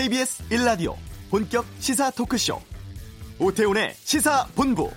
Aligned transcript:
KBS 0.00 0.48
1라디오 0.48 0.94
본격 1.28 1.66
시사 1.78 2.10
토크쇼 2.12 2.58
오태훈의 3.38 3.92
시사본부 3.96 4.90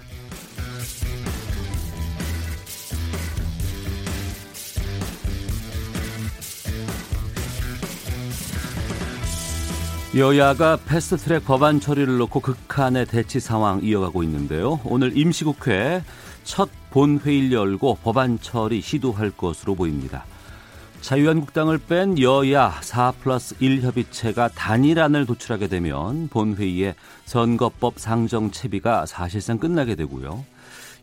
여야가 10.16 10.78
패스트트랙 10.86 11.44
법안 11.44 11.82
처리를 11.82 12.18
놓고 12.20 12.40
극한의 12.40 13.06
대치 13.08 13.42
상황 13.42 13.82
이어가고 13.84 14.24
있는데요. 14.24 14.80
오늘 14.86 15.18
임시국회 15.18 16.02
첫 16.46 16.70
본회의를 16.92 17.52
열고 17.52 17.98
법안 18.04 18.40
처리 18.40 18.80
시도할 18.80 19.32
것으로 19.32 19.76
보입니다. 19.76 20.24
자유한국당을 21.04 21.80
뺀 21.80 22.18
여야 22.18 22.80
4 22.82 23.12
플러스 23.12 23.56
1 23.60 23.82
협의체가 23.82 24.48
단일안을 24.48 25.26
도출하게 25.26 25.68
되면 25.68 26.30
본회의에 26.30 26.96
선거법 27.26 28.00
상정 28.00 28.52
채비가 28.52 29.06
사실상 29.06 29.58
끝나게 29.58 29.96
되고요. 29.96 30.46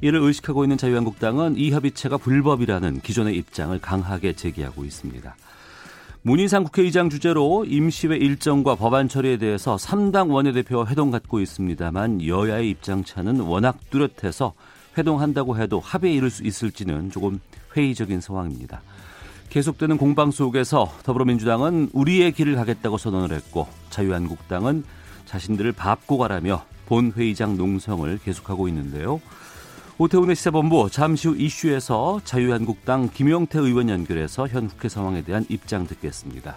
이를 0.00 0.20
의식하고 0.20 0.64
있는 0.64 0.78
자유한국당은 0.78 1.58
이 1.58 1.70
협의체가 1.70 2.16
불법이라는 2.16 3.02
기존의 3.02 3.36
입장을 3.36 3.78
강하게 3.78 4.32
제기하고 4.32 4.86
있습니다. 4.86 5.36
문희상 6.22 6.64
국회의장 6.64 7.10
주재로 7.10 7.66
임시회 7.66 8.16
일정과 8.16 8.76
법안 8.76 9.06
처리에 9.06 9.36
대해서 9.36 9.76
3당 9.76 10.32
원내대표와 10.32 10.86
회동 10.86 11.10
갖고 11.10 11.40
있습니다만 11.40 12.26
여야의 12.26 12.70
입장차는 12.70 13.40
워낙 13.40 13.76
뚜렷해서 13.90 14.54
회동한다고 14.96 15.58
해도 15.58 15.78
합의에 15.78 16.14
이를 16.14 16.30
수 16.30 16.42
있을지는 16.42 17.10
조금 17.10 17.38
회의적인 17.76 18.22
상황입니다. 18.22 18.80
계속되는 19.50 19.98
공방 19.98 20.30
속에서 20.30 20.92
더불어민주당은 21.02 21.90
우리의 21.92 22.30
길을 22.32 22.54
가겠다고 22.54 22.98
선언을 22.98 23.34
했고 23.34 23.66
자유한국당은 23.90 24.84
자신들을 25.26 25.72
밟고 25.72 26.18
가라며 26.18 26.64
본회의장 26.86 27.56
농성을 27.56 28.18
계속하고 28.18 28.68
있는데요. 28.68 29.20
오태훈의 29.98 30.36
시사본부 30.36 30.88
잠시 30.90 31.28
후 31.28 31.36
이슈에서 31.36 32.20
자유한국당 32.24 33.10
김용태 33.12 33.58
의원 33.58 33.88
연결해서 33.88 34.46
현 34.46 34.68
국회 34.68 34.88
상황에 34.88 35.22
대한 35.22 35.44
입장 35.48 35.86
듣겠습니다. 35.86 36.56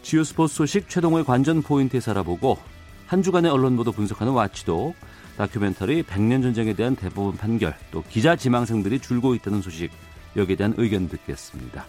주요 0.00 0.24
스포츠 0.24 0.54
소식 0.54 0.88
최동호의 0.88 1.24
관전 1.24 1.62
포인트에 1.62 2.00
살펴보고 2.00 2.58
한 3.06 3.22
주간의 3.22 3.50
언론 3.50 3.76
보도 3.76 3.92
분석하는 3.92 4.32
watchdog 4.32 4.94
다큐멘터리 5.36 6.02
100년 6.02 6.42
전쟁에 6.42 6.72
대한 6.72 6.96
대법원 6.96 7.36
판결 7.36 7.76
또 7.90 8.02
기자 8.08 8.36
지망생들이 8.36 9.00
줄고 9.00 9.34
있다는 9.34 9.60
소식 9.60 9.90
여기에 10.34 10.56
대한 10.56 10.74
의견 10.78 11.08
듣겠습니다. 11.08 11.84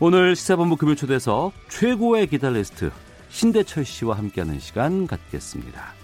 오늘 0.00 0.34
시사본부 0.34 0.76
금요 0.76 0.94
초대석 0.94 1.52
최고의 1.68 2.26
기타리스트 2.26 2.90
신대철 3.28 3.84
씨와 3.84 4.16
함께하는 4.18 4.58
시간 4.58 5.06
갖겠습니다. 5.06 5.94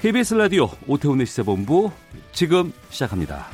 KBS 0.00 0.34
라디오 0.34 0.68
오태훈의 0.86 1.26
시사본부 1.26 1.90
지금 2.32 2.72
시작합니다. 2.90 3.46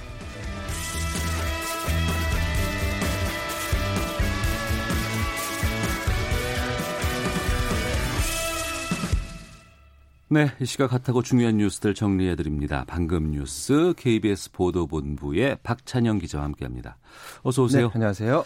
네, 10.31 10.51
이 10.61 10.67
시각 10.67 10.93
핫하고 10.93 11.23
중요한 11.23 11.57
뉴스들 11.57 11.95
정리해 11.95 12.37
드립니다. 12.37 12.85
방금 12.87 13.31
뉴스 13.31 13.95
KBS 13.97 14.53
보도본부의 14.53 15.59
박찬영 15.63 16.19
기자와 16.19 16.45
함께합니다. 16.45 16.99
어서 17.43 17.63
오세요. 17.63 17.87
네, 17.87 17.93
안녕하세요. 17.95 18.45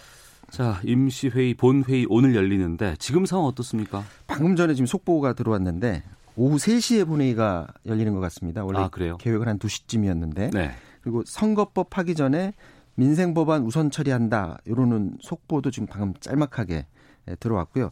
자, 0.53 0.79
임시회의 0.83 1.55
본회의 1.55 2.05
오늘 2.07 2.35
열리는데 2.35 2.95
지금 2.99 3.25
상황 3.25 3.45
어떻습니까? 3.45 4.03
방금 4.27 4.55
전에 4.55 4.75
지금 4.75 4.85
속보가 4.85 5.33
들어왔는데 5.33 6.03
오후 6.35 6.57
3시에 6.57 7.07
본회의가 7.07 7.65
열리는 7.87 8.13
것 8.13 8.19
같습니다. 8.19 8.63
원래 8.63 8.77
아, 8.77 8.87
그래요? 8.87 9.17
계획은 9.17 9.47
한 9.47 9.57
2시쯤이었는데. 9.57 10.53
네. 10.53 10.71
그리고 11.01 11.23
선거법 11.25 11.97
하기 11.97 12.13
전에 12.13 12.53
민생 12.93 13.33
법안 13.33 13.63
우선 13.63 13.89
처리한다. 13.89 14.59
이러는 14.65 15.17
속보도 15.21 15.71
지금 15.71 15.87
방금 15.87 16.13
짤막하게 16.19 16.85
예, 17.29 17.35
들어왔고요. 17.35 17.89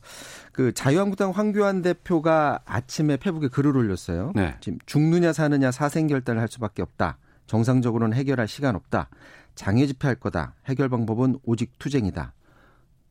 그 0.52 0.72
자유한국당 0.72 1.32
황교안 1.32 1.82
대표가 1.82 2.60
아침에 2.66 3.18
페북에 3.18 3.48
글을 3.48 3.76
올렸어요. 3.76 4.34
네. 4.36 4.56
지금 4.62 4.78
죽느냐 4.86 5.34
사느냐 5.34 5.72
사생 5.72 6.06
결단을 6.06 6.40
할 6.40 6.48
수밖에 6.48 6.84
없다. 6.84 7.18
정상적으로는 7.48 8.16
해결할 8.16 8.48
시간 8.48 8.76
없다. 8.76 9.10
장애 9.56 9.88
집회할 9.88 10.14
거다. 10.18 10.54
해결 10.68 10.90
방법은 10.90 11.40
오직 11.44 11.80
투쟁이다. 11.80 12.34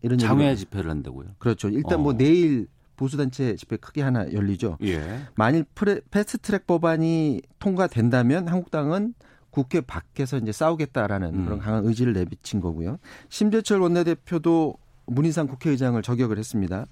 이런 0.03 0.19
장외 0.19 0.55
집회를 0.56 0.91
한다고요? 0.91 1.28
그렇죠. 1.38 1.69
일단 1.69 2.00
뭐 2.00 2.11
어. 2.11 2.12
뭐 2.12 2.12
내일 2.15 2.69
보수단체 2.97 3.56
집회 3.56 3.77
크게 3.77 4.03
하나 4.03 4.31
열리죠. 4.33 4.77
예. 4.83 5.21
만일 5.34 5.65
프레, 5.75 6.00
패스트트랙 6.11 6.66
법안이 6.66 7.41
통과된다면 7.59 8.49
한국당은 8.49 9.15
국회 9.50 9.81
밖에서 9.81 10.37
이제 10.39 10.53
싸우겠다라는 10.53 11.34
음. 11.34 11.44
그런 11.44 11.59
강한 11.59 11.84
의지를 11.87 12.12
내비친 12.12 12.60
거고요. 12.60 12.99
심재철 13.31 13.81
원내대표도 13.81 14.75
문희상 15.06 15.49
국회의장을 15.49 16.00
저격을 16.03 16.39
했습니다. 16.39 16.87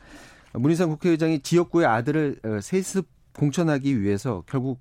문희상 0.54 0.88
국회의장이 0.88 1.40
지역구의 1.40 1.86
아들을 1.86 2.40
어, 2.44 2.60
세습 2.60 3.06
공천하기 3.34 4.00
위해서 4.00 4.42
결국 4.46 4.80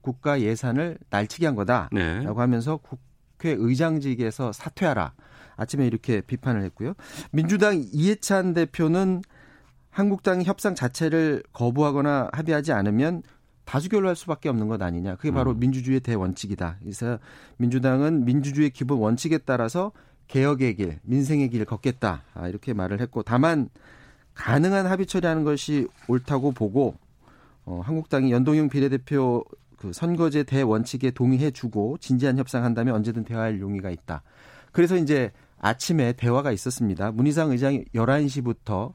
국가 0.00 0.40
예산을 0.40 0.98
날치기 1.08 1.46
한 1.46 1.54
거다라고 1.54 1.94
네. 1.94 2.26
하면서 2.26 2.78
국회의장직에서 3.38 4.52
사퇴하라. 4.52 5.14
아침에 5.56 5.86
이렇게 5.86 6.20
비판을 6.20 6.62
했고요. 6.64 6.94
민주당 7.30 7.82
이해찬 7.92 8.54
대표는 8.54 9.22
한국당이 9.90 10.44
협상 10.44 10.74
자체를 10.74 11.42
거부하거나 11.52 12.30
합의하지 12.32 12.72
않으면 12.72 13.22
다수결로 13.64 14.08
할 14.08 14.16
수밖에 14.16 14.48
없는 14.48 14.68
것 14.68 14.82
아니냐. 14.82 15.16
그게 15.16 15.30
바로 15.30 15.52
음. 15.52 15.60
민주주의의 15.60 16.00
대원칙이다. 16.00 16.78
그래서 16.80 17.18
민주당은 17.56 18.24
민주주의의 18.24 18.70
기본 18.70 18.98
원칙에 18.98 19.38
따라서 19.38 19.92
개혁의 20.28 20.76
길, 20.76 20.98
민생의 21.02 21.48
길을 21.50 21.66
걷겠다. 21.66 22.22
아, 22.34 22.48
이렇게 22.48 22.72
말을 22.72 23.00
했고 23.00 23.22
다만 23.22 23.68
가능한 24.34 24.86
합의 24.86 25.06
처리하는 25.06 25.44
것이 25.44 25.86
옳다고 26.08 26.52
보고 26.52 26.96
어, 27.64 27.80
한국당이 27.84 28.32
연동형 28.32 28.68
비례대표 28.68 29.44
그 29.76 29.92
선거제 29.92 30.44
대원칙에 30.44 31.10
동의해주고 31.10 31.98
진지한 31.98 32.38
협상한다면 32.38 32.94
언제든 32.94 33.24
대화할 33.24 33.60
용의가 33.60 33.90
있다. 33.90 34.22
그래서 34.72 34.96
이제 34.96 35.30
아침에 35.58 36.12
대화가 36.12 36.52
있었습니다. 36.52 37.12
문희상 37.12 37.50
의장이 37.50 37.84
11시부터 37.94 38.92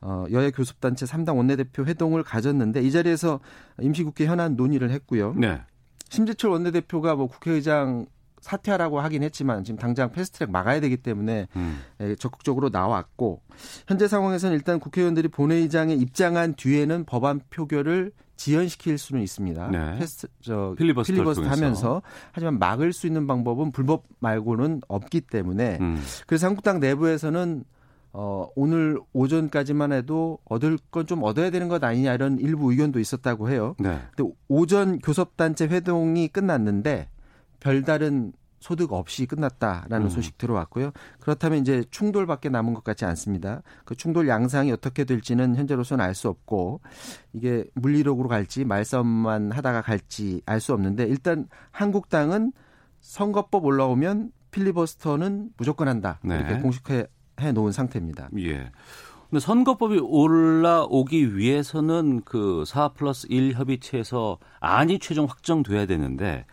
어, 0.00 0.24
여야 0.30 0.50
교섭단체 0.50 1.06
3당 1.06 1.36
원내대표 1.36 1.84
회동을 1.84 2.22
가졌는데 2.22 2.82
이 2.82 2.92
자리에서 2.92 3.40
임시국회 3.80 4.26
현안 4.26 4.56
논의를 4.56 4.90
했고요. 4.90 5.34
네. 5.36 5.60
심재철 6.08 6.50
원내대표가 6.50 7.16
뭐 7.16 7.26
국회의장 7.26 8.06
사퇴하라고 8.40 9.00
하긴 9.00 9.22
했지만 9.22 9.64
지금 9.64 9.78
당장 9.78 10.10
패스트트랙 10.12 10.50
막아야 10.50 10.80
되기 10.80 10.96
때문에 10.96 11.48
음. 11.56 11.80
예, 12.00 12.14
적극적으로 12.14 12.68
나왔고 12.70 13.42
현재 13.86 14.08
상황에서는 14.08 14.54
일단 14.56 14.78
국회의원들이 14.80 15.28
본회의장에 15.28 15.94
입장한 15.94 16.54
뒤에는 16.54 17.04
법안 17.04 17.40
표결을 17.50 18.12
지연시킬 18.36 18.98
수는 18.98 19.22
있습니다. 19.22 19.68
네. 19.70 19.98
패스트 19.98 20.28
저 20.40 20.74
필리버스터, 20.78 21.12
필리버스터 21.12 21.48
하면서 21.48 22.02
하지만 22.32 22.58
막을 22.60 22.92
수 22.92 23.06
있는 23.08 23.26
방법은 23.26 23.72
불법 23.72 24.04
말고는 24.20 24.82
없기 24.86 25.22
때문에 25.22 25.78
음. 25.80 26.00
그래서 26.26 26.46
한국당 26.46 26.78
내부에서는 26.78 27.64
어, 28.12 28.48
오늘 28.56 28.98
오전까지만 29.12 29.92
해도 29.92 30.38
얻을 30.46 30.78
건 30.90 31.04
좀 31.06 31.22
얻어야 31.22 31.50
되는 31.50 31.68
것 31.68 31.82
아니냐 31.82 32.14
이런 32.14 32.38
일부 32.38 32.70
의견도 32.70 33.00
있었다고 33.00 33.50
해요. 33.50 33.74
네. 33.78 33.98
근데 34.16 34.32
오전 34.48 34.98
교섭단체 34.98 35.66
회동이 35.66 36.28
끝났는데 36.28 37.08
별다른 37.60 38.32
소득 38.60 38.92
없이 38.92 39.26
끝났다라는 39.26 40.06
음. 40.06 40.10
소식 40.10 40.36
들어왔고요. 40.36 40.90
그렇다면 41.20 41.60
이제 41.60 41.84
충돌밖에 41.90 42.48
남은 42.48 42.74
것 42.74 42.82
같지 42.82 43.04
않습니다. 43.04 43.62
그 43.84 43.94
충돌 43.94 44.26
양상이 44.28 44.72
어떻게 44.72 45.04
될지는 45.04 45.54
현재로서는 45.54 46.04
알 46.04 46.14
수 46.14 46.28
없고 46.28 46.80
이게 47.32 47.64
물리력으로 47.74 48.28
갈지 48.28 48.64
말싸움만 48.64 49.52
하다가 49.52 49.82
갈지 49.82 50.42
알 50.44 50.60
수 50.60 50.72
없는데 50.72 51.04
일단 51.04 51.46
한국당은 51.70 52.52
선거법 53.00 53.64
올라오면 53.64 54.32
필리버스터는 54.50 55.50
무조건 55.56 55.86
한다. 55.86 56.18
네. 56.24 56.36
이렇게 56.36 56.58
공식해 56.60 57.06
놓은 57.54 57.70
상태입니다. 57.70 58.30
예. 58.38 58.72
근데 59.30 59.40
선거법이 59.40 60.00
올라오기 60.00 61.36
위해서는 61.36 62.22
그4 62.22 62.94
플러스 62.94 63.26
1 63.30 63.52
협의체에서 63.52 64.38
안이 64.58 64.98
최종 64.98 65.26
확정돼야 65.26 65.86
되는데 65.86 66.46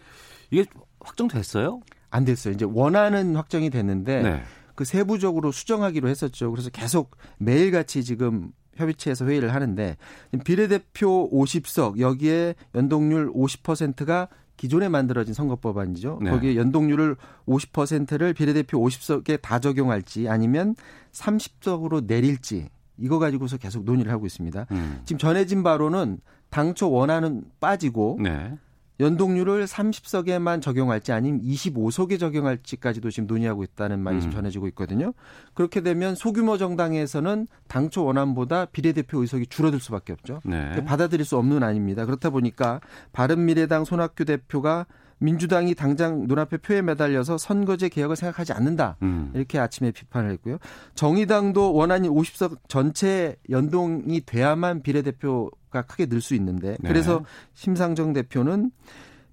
이게 0.51 0.65
확정됐어요? 1.05 1.81
안 2.09 2.25
됐어요. 2.25 2.53
이제 2.53 2.65
원하는 2.65 3.35
확정이 3.35 3.69
됐는데 3.69 4.21
네. 4.21 4.43
그 4.75 4.85
세부적으로 4.85 5.51
수정하기로 5.51 6.09
했었죠. 6.09 6.51
그래서 6.51 6.69
계속 6.69 7.15
매일같이 7.37 8.03
지금 8.03 8.51
협의체에서 8.75 9.25
회의를 9.25 9.53
하는데 9.53 9.95
비례대표 10.43 11.29
50석 11.31 11.99
여기에 11.99 12.55
연동률 12.75 13.31
50%가 13.33 14.27
기존에 14.57 14.87
만들어진 14.89 15.33
선거법안이죠. 15.33 16.19
네. 16.21 16.29
거기에 16.29 16.55
연동률을 16.55 17.15
50%를 17.47 18.33
비례대표 18.33 18.79
50석에 18.79 19.41
다 19.41 19.59
적용할지 19.59 20.29
아니면 20.29 20.75
30석으로 21.11 22.05
내릴지 22.05 22.69
이거 22.97 23.19
가지고서 23.19 23.57
계속 23.57 23.83
논의를 23.83 24.11
하고 24.11 24.25
있습니다. 24.25 24.67
음. 24.71 25.01
지금 25.03 25.17
전해진 25.17 25.63
바로는 25.63 26.19
당초 26.49 26.89
원안은 26.89 27.43
빠지고 27.59 28.17
네. 28.21 28.57
연동률을 28.99 29.65
30석에만 29.65 30.61
적용할지 30.61 31.11
아니면 31.11 31.41
25석에 31.41 32.19
적용할지까지도 32.19 33.11
지금 33.11 33.27
논의하고 33.27 33.63
있다는 33.63 33.99
말이 33.99 34.17
음. 34.17 34.31
전해지고 34.31 34.67
있거든요. 34.69 35.13
그렇게 35.53 35.81
되면 35.81 36.15
소규모 36.15 36.57
정당에서는 36.57 37.47
당초 37.67 38.05
원안보다 38.05 38.65
비례대표 38.65 39.21
의석이 39.21 39.47
줄어들 39.47 39.79
수밖에 39.79 40.13
없죠. 40.13 40.41
네. 40.45 40.83
받아들일 40.85 41.25
수 41.25 41.37
없는 41.37 41.63
아닙니다. 41.63 42.05
그렇다 42.05 42.29
보니까 42.29 42.79
바른미래당 43.11 43.85
손학규 43.85 44.25
대표가 44.25 44.85
민주당이 45.19 45.75
당장 45.75 46.25
눈앞에 46.27 46.57
표에 46.57 46.81
매달려서 46.81 47.37
선거제 47.37 47.89
개혁을 47.89 48.15
생각하지 48.15 48.53
않는다. 48.53 48.97
음. 49.01 49.31
이렇게 49.33 49.59
아침에 49.59 49.91
비판을 49.91 50.31
했고요. 50.31 50.57
정의당도 50.95 51.73
원안이 51.73 52.09
50석 52.09 52.57
전체 52.67 53.35
연동이 53.49 54.21
돼야만 54.25 54.81
비례대표가 54.83 55.83
크게 55.83 56.07
늘 56.07 56.21
수 56.21 56.35
있는데 56.35 56.71
네. 56.79 56.87
그래서 56.87 57.23
심상정 57.53 58.13
대표는 58.13 58.71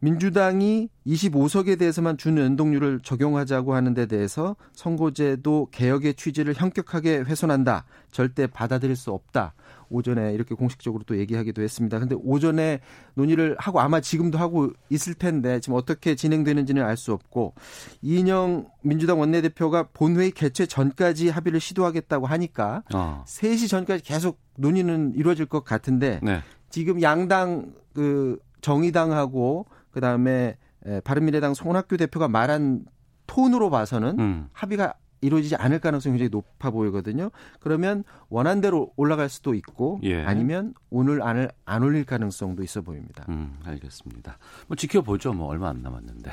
민주당이 0.02 0.88
25석에 1.06 1.78
대해서만 1.78 2.18
준 2.18 2.36
연동률을 2.36 3.00
적용하자고 3.04 3.72
하는 3.74 3.94
데 3.94 4.06
대해서 4.06 4.56
선거제도 4.72 5.68
개혁의 5.70 6.14
취지를 6.14 6.54
현격하게 6.54 7.18
훼손한다. 7.18 7.84
절대 8.10 8.48
받아들일 8.48 8.96
수 8.96 9.12
없다. 9.12 9.54
오전에 9.90 10.32
이렇게 10.32 10.56
공식적으로 10.56 11.04
또 11.06 11.16
얘기하기도 11.18 11.62
했습니다. 11.62 12.00
근데 12.00 12.16
오전에 12.18 12.80
논의를 13.14 13.54
하고 13.60 13.80
아마 13.80 14.00
지금도 14.00 14.38
하고 14.38 14.72
있을 14.90 15.14
텐데 15.14 15.60
지금 15.60 15.76
어떻게 15.76 16.16
진행되는지는 16.16 16.82
알 16.82 16.96
수 16.96 17.12
없고 17.12 17.54
이인영 18.02 18.66
민주당 18.82 19.18
원내대표가 19.18 19.88
본회의 19.92 20.30
개최 20.30 20.66
전까지 20.66 21.30
합의를 21.30 21.58
시도하겠다고 21.58 22.26
하니까 22.26 22.82
어. 22.94 23.24
3시 23.26 23.68
전까지 23.68 24.04
계속 24.04 24.40
논의는 24.56 25.14
이루어질 25.16 25.46
것 25.46 25.64
같은데 25.64 26.20
네. 26.22 26.42
지금 26.70 27.02
양당 27.02 27.72
그 27.94 28.38
정의당하고 28.60 29.66
그다음에 29.92 30.56
바른미래당 31.04 31.54
송학규 31.54 31.96
대표가 31.96 32.26
말한 32.28 32.84
톤으로 33.26 33.70
봐서는 33.70 34.18
음. 34.18 34.48
합의가 34.52 34.94
이루어지지 35.20 35.54
않을 35.54 35.78
가능성이 35.78 36.18
굉장히 36.18 36.30
높아 36.30 36.70
보이거든요. 36.70 37.30
그러면 37.60 38.02
원한대로 38.28 38.92
올라갈 38.96 39.28
수도 39.28 39.54
있고 39.54 40.00
예. 40.02 40.20
아니면 40.24 40.74
오늘 40.90 41.22
안을 41.22 41.52
안 41.64 41.84
올릴 41.84 42.04
가능성도 42.04 42.64
있어 42.64 42.82
보입니다. 42.82 43.24
음, 43.28 43.56
알겠습니다. 43.64 44.38
뭐 44.66 44.76
지켜보죠. 44.76 45.32
뭐 45.32 45.46
얼마 45.46 45.68
안 45.68 45.80
남았는데. 45.80 46.32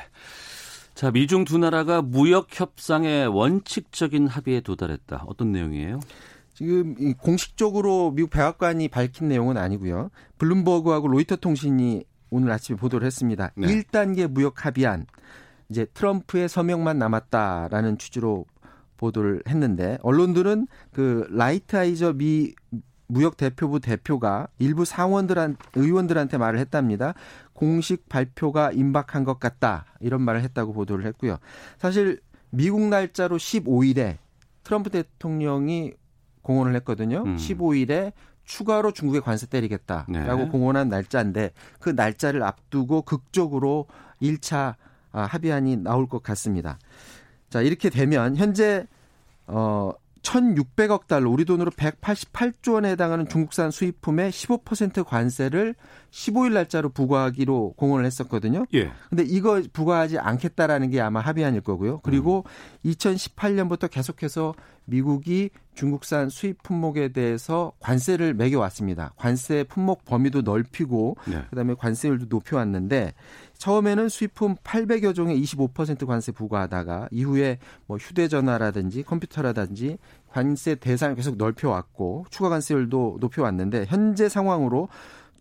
자, 0.94 1.12
미중 1.12 1.44
두 1.44 1.56
나라가 1.56 2.02
무역 2.02 2.48
협상의 2.50 3.28
원칙적인 3.28 4.26
합의에 4.26 4.60
도달했다. 4.60 5.22
어떤 5.28 5.52
내용이에요? 5.52 6.00
지금 6.52 7.14
공식적으로 7.14 8.10
미국 8.10 8.30
백악관이 8.30 8.88
밝힌 8.88 9.28
내용은 9.28 9.56
아니고요. 9.56 10.10
블룸버그하고 10.38 11.06
로이터 11.06 11.36
통신이 11.36 12.02
오늘 12.30 12.50
아침에 12.52 12.76
보도를 12.76 13.06
했습니다. 13.06 13.50
네. 13.56 13.66
1단계 13.66 14.28
무역 14.28 14.64
합의안 14.64 15.06
이제 15.68 15.84
트럼프의 15.94 16.48
서명만 16.48 16.98
남았다라는 16.98 17.98
취지로 17.98 18.46
보도를 18.96 19.42
했는데 19.48 19.98
언론들은 20.02 20.66
그 20.92 21.26
라이트하이저 21.30 22.12
미 22.12 22.54
무역 23.06 23.36
대표부 23.36 23.80
대표가 23.80 24.46
일부 24.58 24.84
상원들한 24.84 25.56
의원들한테 25.74 26.38
말을 26.38 26.58
했답니다. 26.60 27.14
공식 27.52 28.08
발표가 28.08 28.70
임박한 28.70 29.24
것 29.24 29.40
같다 29.40 29.84
이런 30.00 30.22
말을 30.22 30.42
했다고 30.42 30.72
보도를 30.72 31.04
했고요. 31.06 31.38
사실 31.78 32.20
미국 32.50 32.82
날짜로 32.82 33.36
15일에 33.36 34.18
트럼프 34.62 34.90
대통령이 34.90 35.94
공언을 36.42 36.74
했거든요. 36.76 37.24
음. 37.24 37.36
15일에 37.36 38.12
추가로 38.50 38.90
중국에 38.90 39.20
관세 39.20 39.46
때리겠다라고 39.46 40.42
네. 40.42 40.48
공언한 40.50 40.88
날짜인데 40.88 41.52
그 41.78 41.90
날짜를 41.90 42.42
앞두고 42.42 43.02
극적으로 43.02 43.86
1차 44.20 44.74
아, 45.12 45.22
합의안이 45.22 45.76
나올 45.76 46.08
것 46.08 46.20
같습니다. 46.24 46.76
자, 47.48 47.62
이렇게 47.62 47.90
되면 47.90 48.36
현재 48.36 48.86
어 49.46 49.92
1,600억 50.22 51.06
달러, 51.06 51.30
우리 51.30 51.44
돈으로 51.44 51.70
188조 51.70 52.74
원에 52.74 52.90
해당하는 52.90 53.28
중국산 53.28 53.70
수입품의 53.70 54.30
15% 54.30 55.04
관세를 55.04 55.74
15일 56.10 56.52
날짜로 56.52 56.90
부과하기로 56.90 57.74
공언을 57.76 58.04
했었거든요. 58.04 58.66
예. 58.74 58.92
근데 59.08 59.24
이거 59.24 59.62
부과하지 59.72 60.18
않겠다라는 60.18 60.90
게 60.90 61.00
아마 61.00 61.20
합의안일 61.20 61.62
거고요. 61.62 62.00
그리고 62.00 62.44
음. 62.84 62.90
2018년부터 62.90 63.90
계속해서 63.90 64.54
미국이 64.84 65.50
중국산 65.74 66.28
수입 66.28 66.62
품목에 66.62 67.08
대해서 67.08 67.72
관세를 67.78 68.34
매겨 68.34 68.58
왔습니다. 68.60 69.12
관세 69.16 69.64
품목 69.64 70.04
범위도 70.04 70.42
넓히고 70.42 71.16
네. 71.26 71.44
그다음에 71.50 71.74
관세율도 71.74 72.28
높여 72.28 72.56
왔는데 72.56 73.14
처음에는 73.60 74.08
수입품 74.08 74.56
800여 74.64 75.14
종에 75.14 75.36
25% 75.36 76.06
관세 76.06 76.32
부과하다가 76.32 77.08
이후에 77.10 77.58
뭐 77.86 77.98
휴대전화라든지 77.98 79.02
컴퓨터라든지 79.02 79.98
관세 80.30 80.74
대상을 80.74 81.14
계속 81.14 81.36
넓혀왔고 81.36 82.24
추가 82.30 82.48
관세율도 82.48 83.18
높여왔는데 83.20 83.84
현재 83.86 84.30
상황으로 84.30 84.88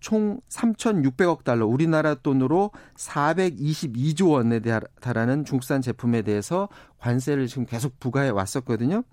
총 0.01 0.41
3,600억 0.49 1.45
달러, 1.45 1.65
우리나라 1.65 2.13
돈으로 2.13 2.71
422조 2.95 4.31
원에 4.31 4.59
달하는 4.99 5.45
중국산 5.45 5.81
제품에 5.81 6.21
대해서 6.21 6.67
관세를 6.99 7.47
지금 7.47 7.65
계속 7.65 7.99
부과해 8.01 8.29
왔었거든요. 8.29 9.03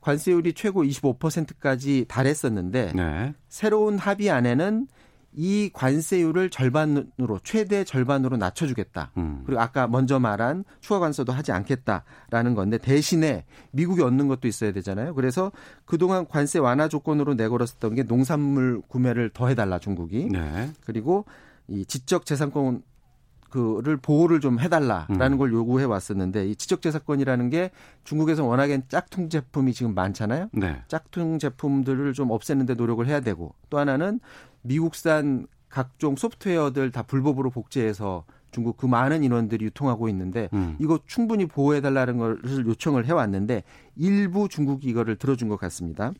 관세율이 0.00 0.54
최고 0.54 0.82
25%까지 0.82 2.04
달했었는데 2.08 2.92
네. 2.94 3.34
새로운 3.48 3.98
합의 3.98 4.30
안에는 4.30 4.88
이 5.38 5.70
관세율을 5.72 6.48
절반으로 6.48 7.38
최대 7.44 7.84
절반으로 7.84 8.38
낮춰주겠다. 8.38 9.12
음. 9.18 9.42
그리고 9.44 9.60
아까 9.60 9.86
먼저 9.86 10.18
말한 10.18 10.64
추가 10.80 10.98
관세도 10.98 11.30
하지 11.30 11.52
않겠다라는 11.52 12.54
건데 12.54 12.78
대신에 12.78 13.44
미국이 13.70 14.02
얻는 14.02 14.28
것도 14.28 14.48
있어야 14.48 14.72
되잖아요. 14.72 15.14
그래서 15.14 15.52
그동안 15.84 16.26
관세 16.26 16.58
완화 16.58 16.88
조건으로 16.88 17.34
내걸었었던 17.34 17.94
게 17.94 18.02
농산물 18.02 18.80
구매를 18.88 19.28
더 19.28 19.48
해달라 19.48 19.78
중국이. 19.78 20.28
네. 20.32 20.70
그리고 20.86 21.26
이 21.68 21.84
지적 21.84 22.24
재산권 22.24 22.82
그를 23.50 23.96
보호를 23.96 24.40
좀 24.40 24.58
해달라라는 24.58 25.32
음. 25.32 25.38
걸 25.38 25.52
요구해 25.52 25.84
왔었는데 25.84 26.48
이 26.48 26.56
지적재산권이라는 26.56 27.50
게 27.50 27.70
중국에서 28.04 28.44
워낙엔 28.44 28.84
짝퉁 28.88 29.28
제품이 29.28 29.72
지금 29.72 29.94
많잖아요. 29.94 30.50
네. 30.52 30.82
짝퉁 30.88 31.38
제품들을 31.38 32.12
좀 32.12 32.30
없애는데 32.30 32.74
노력을 32.74 33.06
해야 33.06 33.20
되고 33.20 33.54
또 33.70 33.78
하나는 33.78 34.20
미국산 34.66 35.46
각종 35.68 36.16
소프트웨어들 36.16 36.90
다 36.90 37.02
불법으로 37.02 37.50
복제해서 37.50 38.24
중국 38.50 38.76
그 38.76 38.86
많은 38.86 39.22
인원들이 39.22 39.64
유통하고 39.66 40.08
있는데 40.08 40.48
음. 40.54 40.76
이거 40.78 40.98
충분히 41.06 41.46
보호해 41.46 41.80
달라는 41.80 42.16
것을 42.16 42.66
요청을 42.66 43.06
해 43.06 43.12
왔는데 43.12 43.64
일부 43.96 44.48
중국이 44.48 44.88
이거를 44.88 45.16
들어준 45.16 45.48
것 45.48 45.58
같습니다. 45.58 46.12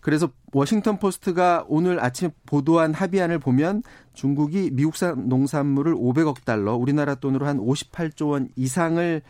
그래서 0.00 0.28
워싱턴 0.52 0.98
포스트가 0.98 1.64
오늘 1.66 2.02
아침 2.02 2.30
보도한 2.46 2.92
합의안을 2.92 3.38
보면 3.38 3.82
중국이 4.12 4.70
미국산 4.72 5.28
농산물을 5.28 5.94
500억 5.94 6.44
달러, 6.44 6.74
우리나라 6.74 7.14
돈으로 7.14 7.46
한 7.46 7.58
58조 7.58 8.28
원 8.28 8.48
이상을 8.54 9.22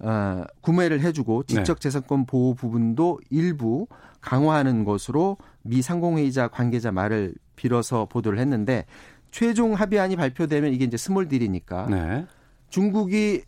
어, 0.00 0.44
구매를 0.60 1.00
해주고 1.00 1.44
네. 1.44 1.54
지적 1.54 1.80
재산권 1.80 2.26
보호 2.26 2.54
부분도 2.54 3.20
일부 3.30 3.86
강화하는 4.26 4.84
것으로 4.84 5.38
미 5.62 5.82
상공회의소 5.82 6.48
관계자 6.48 6.90
말을 6.90 7.34
빌어서 7.54 8.06
보도를 8.06 8.38
했는데 8.40 8.84
최종 9.30 9.74
합의안이 9.74 10.16
발표되면 10.16 10.72
이게 10.72 10.84
이제 10.84 10.96
small 10.96 11.28
deal이니까 11.28 11.86
네. 11.86 12.26
중국이 12.68 13.42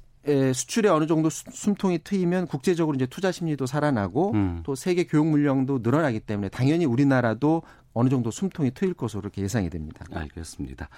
수출에 0.54 0.88
어느 0.88 1.06
정도 1.06 1.30
숨통이 1.30 2.00
트이면 2.04 2.46
국제적으로 2.46 2.94
이제 2.94 3.06
투자 3.06 3.32
심리도 3.32 3.66
살아나고 3.66 4.32
음. 4.32 4.60
또 4.62 4.74
세계 4.74 5.04
교역 5.04 5.26
물량도 5.26 5.80
늘어나기 5.82 6.20
때문에 6.20 6.48
당연히 6.48 6.84
우리나라도 6.84 7.62
어느 7.92 8.08
정도 8.08 8.30
숨통이 8.30 8.70
트일 8.72 8.94
것으로 8.94 9.22
그렇게 9.22 9.42
예상이 9.42 9.70
됩니다. 9.70 10.04
알겠습니다. 10.12 10.88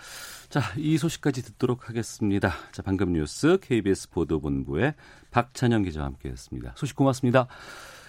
자, 0.50 0.60
이 0.76 0.98
소식까지 0.98 1.42
듣도록 1.42 1.88
하겠습니다. 1.88 2.52
자, 2.72 2.82
방금 2.82 3.12
뉴스 3.12 3.58
KBS 3.62 4.10
보도본부의 4.10 4.94
박찬영 5.30 5.84
기자와 5.84 6.06
함께했습니다. 6.06 6.74
소식 6.76 6.96
고맙습니다. 6.96 7.46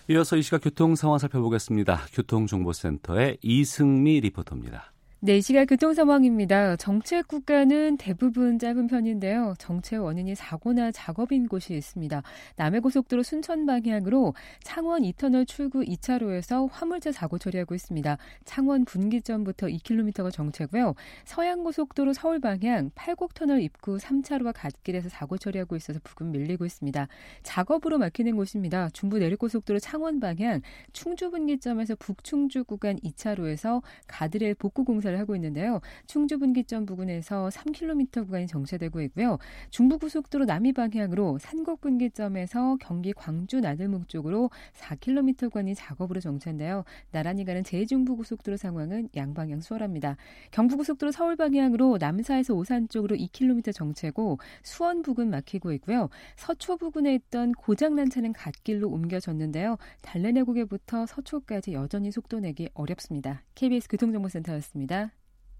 이어서 0.09 0.35
이 0.35 0.41
시각 0.41 0.61
교통 0.63 0.95
상황 0.95 1.19
살펴보겠습니다. 1.19 2.07
교통정보센터의 2.13 3.37
이승미 3.41 4.21
리포터입니다. 4.21 4.91
네, 5.23 5.37
이 5.37 5.41
시각 5.43 5.65
교통 5.65 5.93
상황입니다. 5.93 6.75
정체 6.77 7.21
구간은 7.21 7.97
대부분 7.97 8.57
짧은 8.57 8.87
편인데요. 8.87 9.53
정체 9.59 9.97
원인이 9.97 10.33
사고나 10.33 10.91
작업인 10.91 11.47
곳이 11.47 11.75
있습니다. 11.75 12.23
남해고속도로 12.55 13.21
순천 13.21 13.67
방향으로 13.67 14.33
창원 14.63 15.03
2터널 15.03 15.47
출구 15.47 15.81
2차로에서 15.81 16.67
화물차 16.71 17.11
사고 17.11 17.37
처리하고 17.37 17.75
있습니다. 17.75 18.17
창원 18.45 18.83
분기점부터 18.83 19.67
2km가 19.67 20.33
정체고요. 20.33 20.95
서양고속도로 21.25 22.13
서울 22.13 22.39
방향 22.39 22.89
팔곡터널 22.95 23.61
입구 23.61 23.97
3차로와 23.97 24.53
갓길에서 24.55 25.09
사고 25.09 25.37
처리하고 25.37 25.75
있어서 25.75 25.99
부근 26.03 26.31
밀리고 26.31 26.65
있습니다. 26.65 27.07
작업으로 27.43 27.99
막히는 27.99 28.35
곳입니다. 28.35 28.89
중부 28.89 29.19
내륙고속도로 29.19 29.77
창원 29.77 30.19
방향 30.19 30.61
충주 30.93 31.29
분기점에서 31.29 31.93
북충주 31.97 32.63
구간 32.63 32.95
2차로에서 33.01 33.83
가드레일 34.07 34.55
복구 34.55 34.83
공사 34.83 35.10
공사를 35.11 35.19
하고 35.19 35.35
있는데요. 35.35 35.81
충주 36.07 36.39
분기점 36.39 36.85
부근에서 36.85 37.49
3km 37.49 38.25
구간이 38.25 38.47
정체되고 38.47 39.01
있고요. 39.01 39.37
중부고속도로 39.69 40.45
남이 40.45 40.73
방향으로 40.73 41.37
산곡 41.39 41.81
분기점에서 41.81 42.77
경기 42.79 43.13
광주 43.13 43.59
나들목 43.59 44.07
쪽으로 44.07 44.49
4km 44.73 45.51
구간이 45.51 45.75
작업으로 45.75 46.19
정체인데요. 46.19 46.83
나란히 47.11 47.45
가는 47.45 47.63
제중부고속도로 47.63 48.57
상황은 48.57 49.09
양방향 49.15 49.61
수월합니다. 49.61 50.15
경부고속도로 50.51 51.11
서울 51.11 51.35
방향으로 51.35 51.97
남사에서 51.99 52.53
오산 52.53 52.87
쪽으로 52.87 53.15
2km 53.15 53.73
정체고 53.73 54.39
수원 54.63 55.01
부근 55.01 55.29
막히고 55.29 55.73
있고요. 55.73 56.09
서초 56.37 56.77
부근에 56.77 57.13
있던 57.15 57.51
고장난 57.51 58.09
차는 58.09 58.33
갓길로 58.33 58.89
옮겨졌는데요. 58.89 59.77
달래내고개부터 60.01 61.05
서초까지 61.05 61.73
여전히 61.73 62.11
속도 62.11 62.39
내기 62.39 62.69
어렵습니다. 62.73 63.43
KBS 63.55 63.89
교통정보센터였습니다. 63.89 65.00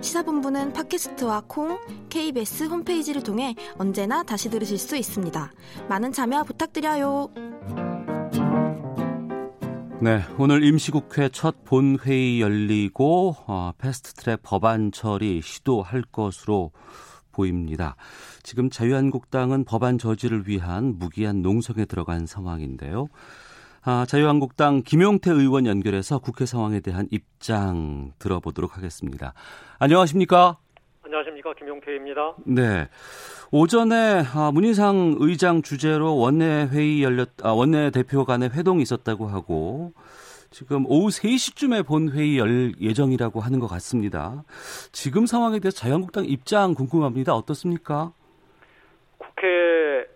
시사본부는 0.00 0.72
팟캐스트와 0.72 1.44
콩, 1.46 1.78
KBS 2.08 2.64
홈페이지를 2.64 3.22
통해 3.22 3.54
언제나 3.78 4.22
다시 4.22 4.50
들으실 4.50 4.78
수 4.78 4.96
있습니다. 4.96 5.52
많은 5.88 6.12
참여 6.12 6.44
부탁드려요. 6.44 7.28
네, 10.00 10.20
오늘 10.36 10.64
임시국회 10.64 11.28
첫 11.28 11.64
본회의 11.64 12.40
열리고 12.40 13.36
어, 13.46 13.72
패스트트랙 13.78 14.40
법안 14.42 14.90
처리 14.90 15.40
시도할 15.40 16.02
것으로 16.10 16.72
보입니다. 17.30 17.96
지금 18.42 18.68
자유한국당은 18.68 19.64
법안 19.64 19.98
저지를 19.98 20.48
위한 20.48 20.98
무기한 20.98 21.40
농성에 21.42 21.84
들어간 21.84 22.26
상황인데요. 22.26 23.06
아, 23.84 24.04
자유한국당 24.06 24.82
김용태 24.84 25.32
의원 25.32 25.66
연결해서 25.66 26.20
국회 26.20 26.46
상황에 26.46 26.78
대한 26.78 27.08
입장 27.10 28.12
들어보도록 28.20 28.76
하겠습니다. 28.76 29.34
안녕하십니까? 29.80 30.56
안녕하십니까 31.04 31.52
김용태입니다. 31.54 32.34
네. 32.46 32.88
오전에 33.50 34.22
아, 34.36 34.52
문희상 34.54 35.16
의장 35.18 35.62
주재로 35.62 36.16
원내 36.16 36.68
회의 36.70 37.02
열렸 37.02 37.30
아, 37.42 37.50
원내 37.50 37.90
대표 37.90 38.24
간의 38.24 38.50
회동이 38.50 38.82
있었다고 38.82 39.26
하고 39.26 39.92
지금 40.50 40.84
오후 40.86 41.08
3시쯤에 41.08 41.84
본 41.84 42.12
회의 42.12 42.38
열 42.38 42.74
예정이라고 42.80 43.40
하는 43.40 43.58
것 43.58 43.66
같습니다. 43.66 44.44
지금 44.92 45.26
상황에 45.26 45.58
대해서 45.58 45.76
자유한국당 45.76 46.24
입장 46.26 46.74
궁금합니다. 46.74 47.34
어떻습니까? 47.34 48.12
국회 49.18 50.06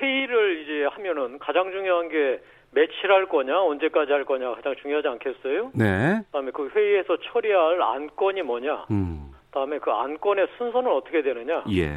회의를 0.00 0.62
이제 0.62 0.84
하면은 0.94 1.40
가장 1.40 1.72
중요한 1.72 2.08
게 2.08 2.40
며칠 2.72 3.12
할 3.12 3.26
거냐, 3.26 3.60
언제까지 3.60 4.12
할 4.12 4.24
거냐 4.24 4.54
가장 4.54 4.74
중요하지 4.76 5.08
않겠어요? 5.08 5.70
네. 5.74 6.20
그다음에 6.26 6.50
그 6.52 6.68
회의에서 6.74 7.16
처리할 7.18 7.80
안건이 7.82 8.42
뭐냐, 8.42 8.86
음. 8.90 9.32
그다음에 9.46 9.78
그 9.78 9.90
안건의 9.90 10.48
순서는 10.56 10.90
어떻게 10.90 11.22
되느냐. 11.22 11.64
예. 11.70 11.88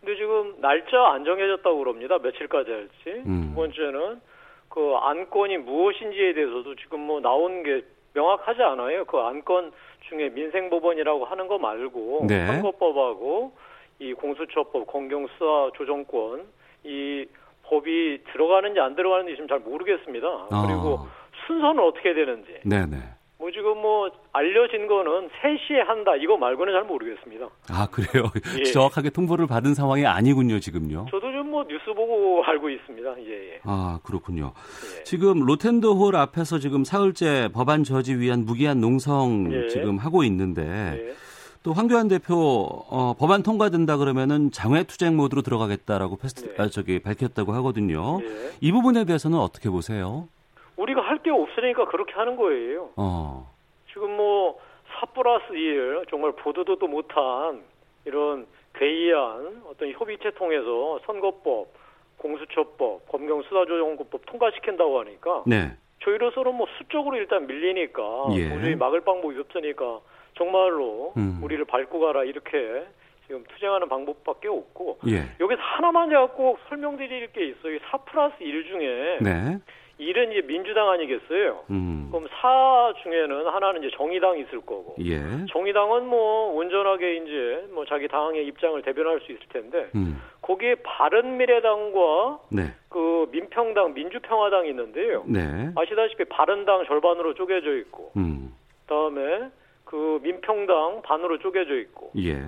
근데 0.00 0.16
지금 0.16 0.54
날짜 0.60 1.08
안 1.08 1.24
정해졌다고 1.24 1.78
그럽니다. 1.78 2.18
며칠까지 2.18 2.70
할지. 2.70 3.22
음. 3.26 3.50
두 3.50 3.54
번째는 3.54 4.20
그 4.68 4.94
안건이 4.96 5.58
무엇인지에 5.58 6.34
대해서도 6.34 6.74
지금 6.76 7.00
뭐 7.00 7.20
나온 7.20 7.62
게 7.62 7.82
명확하지 8.14 8.62
않아요. 8.62 9.04
그 9.04 9.18
안건 9.18 9.72
중에 10.08 10.30
민생법원이라고 10.30 11.24
하는 11.26 11.48
거 11.48 11.58
말고 11.58 12.26
네. 12.28 12.46
선거법하고 12.46 13.52
이 13.98 14.14
공수처법, 14.14 14.86
검경수사 14.86 15.72
조정권 15.74 16.46
이 16.84 17.26
법이 17.68 18.20
들어가는지 18.32 18.80
안 18.80 18.94
들어가는지 18.94 19.34
지금 19.34 19.48
잘 19.48 19.58
모르겠습니다. 19.60 20.26
어. 20.26 20.48
그리고 20.66 21.06
순서는 21.46 21.82
어떻게 21.82 22.14
되는지. 22.14 22.60
네네. 22.64 22.96
뭐 23.38 23.52
지금 23.52 23.78
뭐 23.80 24.10
알려진 24.32 24.88
거는 24.88 25.28
3시에 25.28 25.86
한다 25.86 26.16
이거 26.16 26.36
말고는 26.36 26.72
잘 26.72 26.82
모르겠습니다. 26.82 27.48
아 27.70 27.86
그래요. 27.90 28.24
예. 28.58 28.64
정확하게 28.72 29.10
통보를 29.10 29.46
받은 29.46 29.74
상황이 29.74 30.04
아니군요 30.06 30.58
지금요. 30.58 31.06
저도 31.10 31.32
좀 31.32 31.48
뭐 31.48 31.64
뉴스 31.66 31.86
보고 31.94 32.44
알고 32.44 32.68
있습니다. 32.68 33.20
예, 33.22 33.54
예. 33.54 33.60
아 33.64 33.98
그렇군요. 34.04 34.52
예. 34.98 35.02
지금 35.04 35.40
로텐더홀 35.40 36.14
앞에서 36.14 36.58
지금 36.58 36.84
사흘째 36.84 37.48
법안 37.54 37.84
저지 37.84 38.16
위한 38.16 38.44
무기한 38.44 38.80
농성 38.80 39.48
예. 39.50 39.68
지금 39.68 39.96
하고 39.96 40.24
있는데 40.24 40.62
예. 40.62 41.14
또 41.68 41.74
황교안 41.74 42.08
대표 42.08 42.34
어, 42.88 43.12
법안 43.18 43.42
통과된다 43.42 43.98
그러면은 43.98 44.50
장외 44.50 44.84
투쟁 44.84 45.18
모드로 45.18 45.42
들어가겠다라고 45.42 46.16
fast 46.16 46.54
네. 46.56 46.62
아, 46.62 46.68
저기 46.68 46.98
밝혔다고 46.98 47.52
하거든요. 47.56 48.20
예. 48.22 48.52
이 48.62 48.72
부분에 48.72 49.04
대해서는 49.04 49.36
어떻게 49.38 49.68
보세요? 49.68 50.28
우리가 50.78 51.02
할 51.02 51.18
게 51.18 51.28
없으니까 51.30 51.84
그렇게 51.84 52.14
하는 52.14 52.36
거예요. 52.36 52.88
어. 52.96 53.52
지금 53.92 54.16
뭐4 54.16 55.12
플러스 55.12 55.52
1 55.52 56.06
정말 56.08 56.32
보도도 56.32 56.86
못한 56.86 57.60
이런 58.06 58.46
괴이한 58.76 59.60
어떤 59.70 59.92
협의체 59.92 60.30
통해서 60.38 60.98
선거법, 61.04 61.68
공수처법, 62.16 63.06
검경수사조정법 63.10 64.24
통과시킨다고 64.24 65.00
하니까 65.00 65.42
네. 65.44 65.76
저희로서는 66.02 66.54
뭐 66.54 66.66
수적으로 66.78 67.18
일단 67.18 67.46
밀리니까 67.46 68.02
예. 68.36 68.48
도저히 68.48 68.74
막을 68.74 69.02
방법이 69.02 69.38
없으니까 69.38 70.00
정말로 70.38 71.12
음. 71.16 71.40
우리를 71.42 71.64
밟고 71.66 71.98
가라 72.00 72.24
이렇게 72.24 72.86
지금 73.26 73.44
투쟁하는 73.44 73.88
방법밖에 73.88 74.48
없고 74.48 75.00
예. 75.08 75.24
여기서 75.38 75.60
하나만 75.60 76.08
제가 76.08 76.28
꼭 76.28 76.58
설명드릴 76.68 77.32
게 77.32 77.46
있어요. 77.46 77.78
4 77.90 77.98
플러스 77.98 78.36
1 78.40 78.64
중에 78.64 79.18
네. 79.20 79.58
1은 80.00 80.30
이제 80.30 80.46
민주당 80.46 80.88
아니겠어요? 80.90 81.64
음. 81.70 82.08
그럼 82.10 82.28
4 82.40 82.94
중에는 83.02 83.48
하나는 83.48 83.82
이제 83.82 83.94
정의당이 83.96 84.42
있을 84.42 84.60
거고 84.60 84.94
예. 85.04 85.20
정의당은 85.50 86.06
뭐 86.06 86.54
온전하게 86.54 87.16
이제 87.16 87.68
뭐 87.74 87.84
자기 87.84 88.08
당의 88.08 88.46
입장을 88.46 88.80
대변할 88.80 89.20
수 89.20 89.32
있을 89.32 89.42
텐데 89.52 89.90
음. 89.94 90.22
거기에 90.40 90.76
바른미래당과 90.76 92.38
네. 92.50 92.62
그 92.88 93.28
민평당, 93.32 93.92
민주평화당이 93.92 94.70
있는데요. 94.70 95.24
네. 95.26 95.70
아시다시피 95.76 96.24
바른당 96.24 96.86
절반으로 96.86 97.34
쪼개져 97.34 97.76
있고 97.78 98.12
음. 98.16 98.54
그다음에 98.86 99.50
그 99.88 100.20
민평당 100.22 101.00
반으로 101.02 101.38
쪼개져 101.38 101.76
있고 101.76 102.10
예. 102.18 102.38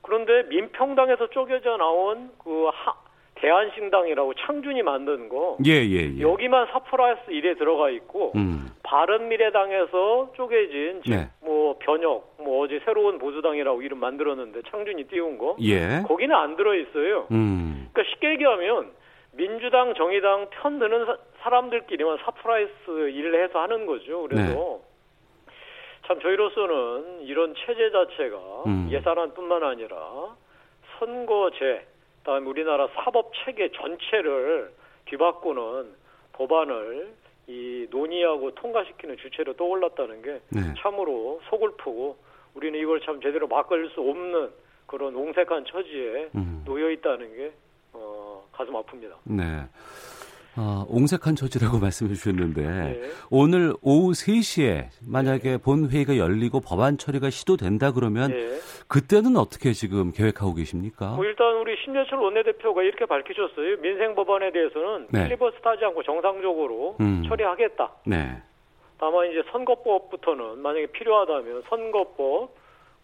그런데 0.00 0.44
민평당에서 0.48 1.28
쪼개져 1.28 1.76
나온 1.76 2.30
그 2.42 2.70
하, 2.72 2.94
대한신당이라고 3.34 4.32
창준이 4.34 4.82
만든 4.82 5.28
거 5.28 5.58
예, 5.66 5.72
예, 5.72 6.10
예. 6.16 6.20
여기만 6.20 6.68
4 6.68 6.78
플러스 6.84 7.20
1에 7.28 7.58
들어가 7.58 7.90
있고 7.90 8.32
음. 8.36 8.70
바른미래당에서 8.82 10.32
쪼개진 10.34 11.02
즉 11.04 11.10
네. 11.10 11.28
뭐 11.42 11.76
변혁 11.78 12.34
뭐 12.38 12.64
어제 12.64 12.80
새로운 12.86 13.18
보수당이라고 13.18 13.82
이름 13.82 13.98
만들었는데 13.98 14.62
창준이 14.70 15.04
띄운 15.08 15.36
거 15.36 15.56
예. 15.60 16.02
거기는 16.08 16.34
안 16.34 16.56
들어 16.56 16.74
있어요. 16.74 17.26
음. 17.30 17.90
그러니까 17.92 18.10
쉽게 18.10 18.30
얘기하면 18.30 18.90
민주당, 19.32 19.94
정의당 19.94 20.48
편 20.50 20.78
드는 20.78 21.04
사, 21.04 21.18
사람들끼리만 21.42 22.18
4 22.24 22.30
플러스 22.32 22.70
1을 22.86 23.44
해서 23.44 23.60
하는 23.60 23.84
거죠. 23.84 24.22
그래서 24.22 24.42
네. 24.42 24.91
참 26.12 26.20
저희로서는 26.20 27.22
이런 27.22 27.54
체제 27.54 27.90
자체가 27.90 28.36
음. 28.66 28.88
예산안뿐만 28.90 29.62
아니라 29.62 30.36
선거제, 30.98 31.86
그다음에 32.18 32.46
우리나라 32.46 32.86
사법 32.88 33.32
체계 33.34 33.70
전체를 33.72 34.70
뒤바꾸는 35.06 35.94
법안을 36.32 37.14
이 37.46 37.86
논의하고 37.90 38.54
통과시키는 38.54 39.16
주체로 39.16 39.54
떠올랐다는 39.54 40.20
게 40.20 40.40
네. 40.50 40.74
참으로 40.78 41.40
속을 41.48 41.76
우리는 42.54 42.78
이걸 42.78 43.00
참 43.00 43.18
제대로 43.22 43.48
막을 43.48 43.88
수 43.90 44.02
없는 44.02 44.50
그런 44.86 45.16
옹색한 45.16 45.64
처지에 45.64 46.28
음. 46.34 46.62
놓여 46.66 46.90
있다는 46.90 47.34
게 47.34 47.52
어, 47.94 48.46
가슴 48.52 48.74
아픕니다. 48.74 49.14
네. 49.24 49.64
어, 50.56 50.84
옹색한 50.88 51.36
처지라고 51.36 51.78
말씀해 51.80 52.14
주셨는데 52.14 52.62
네. 52.62 53.00
오늘 53.30 53.74
오후 53.80 54.12
3시에 54.12 54.88
만약에 55.06 55.58
본회의가 55.58 56.18
열리고 56.18 56.60
법안 56.60 56.98
처리가 56.98 57.30
시도된다 57.30 57.92
그러면 57.92 58.30
예. 58.30 58.58
그때는 58.88 59.36
어떻게 59.36 59.72
지금 59.72 60.12
계획하고 60.12 60.54
계십니까? 60.54 61.14
뭐 61.16 61.24
일단 61.24 61.56
우리 61.56 61.76
심재철 61.84 62.18
원내대표가 62.18 62.82
이렇게 62.82 63.06
밝히셨어요. 63.06 63.80
민생 63.80 64.14
법안에 64.14 64.52
대해서는 64.52 65.08
네. 65.10 65.24
필리버스터하지 65.24 65.84
않고 65.86 66.02
정상적으로 66.02 66.96
음. 67.00 67.24
처리하겠다. 67.28 67.90
네. 68.06 68.42
다만 68.98 69.30
이제 69.30 69.42
선거법부터는 69.50 70.58
만약에 70.58 70.86
필요하다면 70.86 71.64
선거법, 71.68 72.54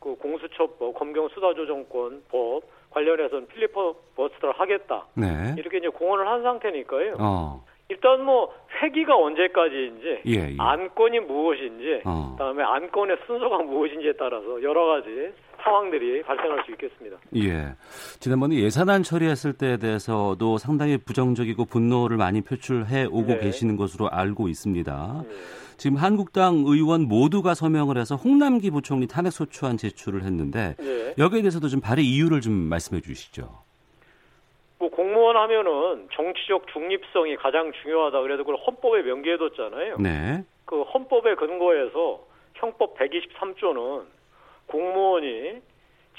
그 0.01 0.15
공수처법, 0.17 0.95
검경수사조정권법 0.95 2.63
관련해서는 2.91 3.49
필리버스터를 3.49 4.59
하겠다. 4.59 5.07
네. 5.15 5.55
이렇게 5.57 5.79
이제 5.79 5.89
공언을 5.89 6.27
한 6.27 6.43
상태니까요. 6.43 7.17
어. 7.19 7.65
일단 7.91 8.23
뭐 8.23 8.53
회기가 8.83 9.17
언제까지인지, 9.17 10.21
예, 10.27 10.51
예. 10.51 10.57
안건이 10.59 11.21
무엇인지, 11.21 12.03
어. 12.05 12.33
그다음에 12.33 12.63
안건의 12.63 13.17
순서가 13.27 13.59
무엇인지에 13.59 14.13
따라서 14.19 14.63
여러 14.63 14.87
가지 14.87 15.33
상황들이 15.63 16.23
발생할 16.23 16.65
수 16.65 16.73
있겠습니다. 16.73 17.17
예. 17.37 17.75
지난번에 18.21 18.57
예산안 18.57 19.03
처리했을 19.03 19.55
때에 19.55 19.79
대해서도 19.79 20.59
상당히 20.59 20.99
부정적이고 20.99 21.65
분노를 21.65 22.19
많이 22.19 22.43
표출해 22.43 23.07
오고 23.07 23.27
네. 23.27 23.39
계시는 23.39 23.77
것으로 23.77 24.09
알고 24.11 24.49
있습니다. 24.49 25.23
예. 25.25 25.68
지금 25.79 25.97
한국당 25.97 26.65
의원 26.67 27.03
모두가 27.03 27.55
서명을 27.55 27.97
해서 27.99 28.17
홍남기 28.17 28.71
부총리 28.71 29.07
탄핵 29.07 29.31
소추안 29.31 29.77
제출을 29.77 30.25
했는데 30.25 30.75
예. 30.81 31.15
여기에 31.17 31.43
대해서도 31.43 31.69
좀 31.69 31.81
발의 31.81 32.05
이유를 32.05 32.41
좀 32.41 32.53
말씀해 32.53 33.01
주시죠. 33.01 33.63
뭐 34.81 34.91
공무원 34.91 35.37
하면은 35.37 36.09
정치적 36.13 36.67
중립성이 36.73 37.37
가장 37.37 37.73
중요하다. 37.83 38.21
그래서 38.23 38.43
그걸 38.43 38.57
헌법에 38.67 39.03
명기해뒀잖아요. 39.03 39.99
네. 39.99 40.45
그 40.65 40.83
헌법에 40.83 41.37
근거해서 41.37 42.27
형법 42.55 42.99
123조는 42.99 44.05
공무원이 44.67 45.61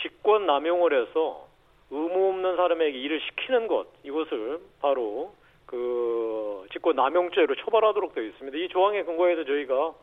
직권 0.02 0.46
남용을 0.46 1.02
해서 1.02 1.48
의무 1.92 2.30
없는 2.30 2.56
사람에게 2.56 2.98
일을 2.98 3.20
시키는 3.22 3.68
것 3.68 3.88
이것을 4.04 4.62
바로 4.80 5.34
그 5.70 6.66
직권 6.72 6.96
남용죄로 6.96 7.56
처벌하도록 7.56 8.16
되어 8.16 8.24
있습니다. 8.24 8.58
이 8.58 8.70
조항에 8.70 9.04
근거해서 9.04 9.44
저희가 9.44 9.94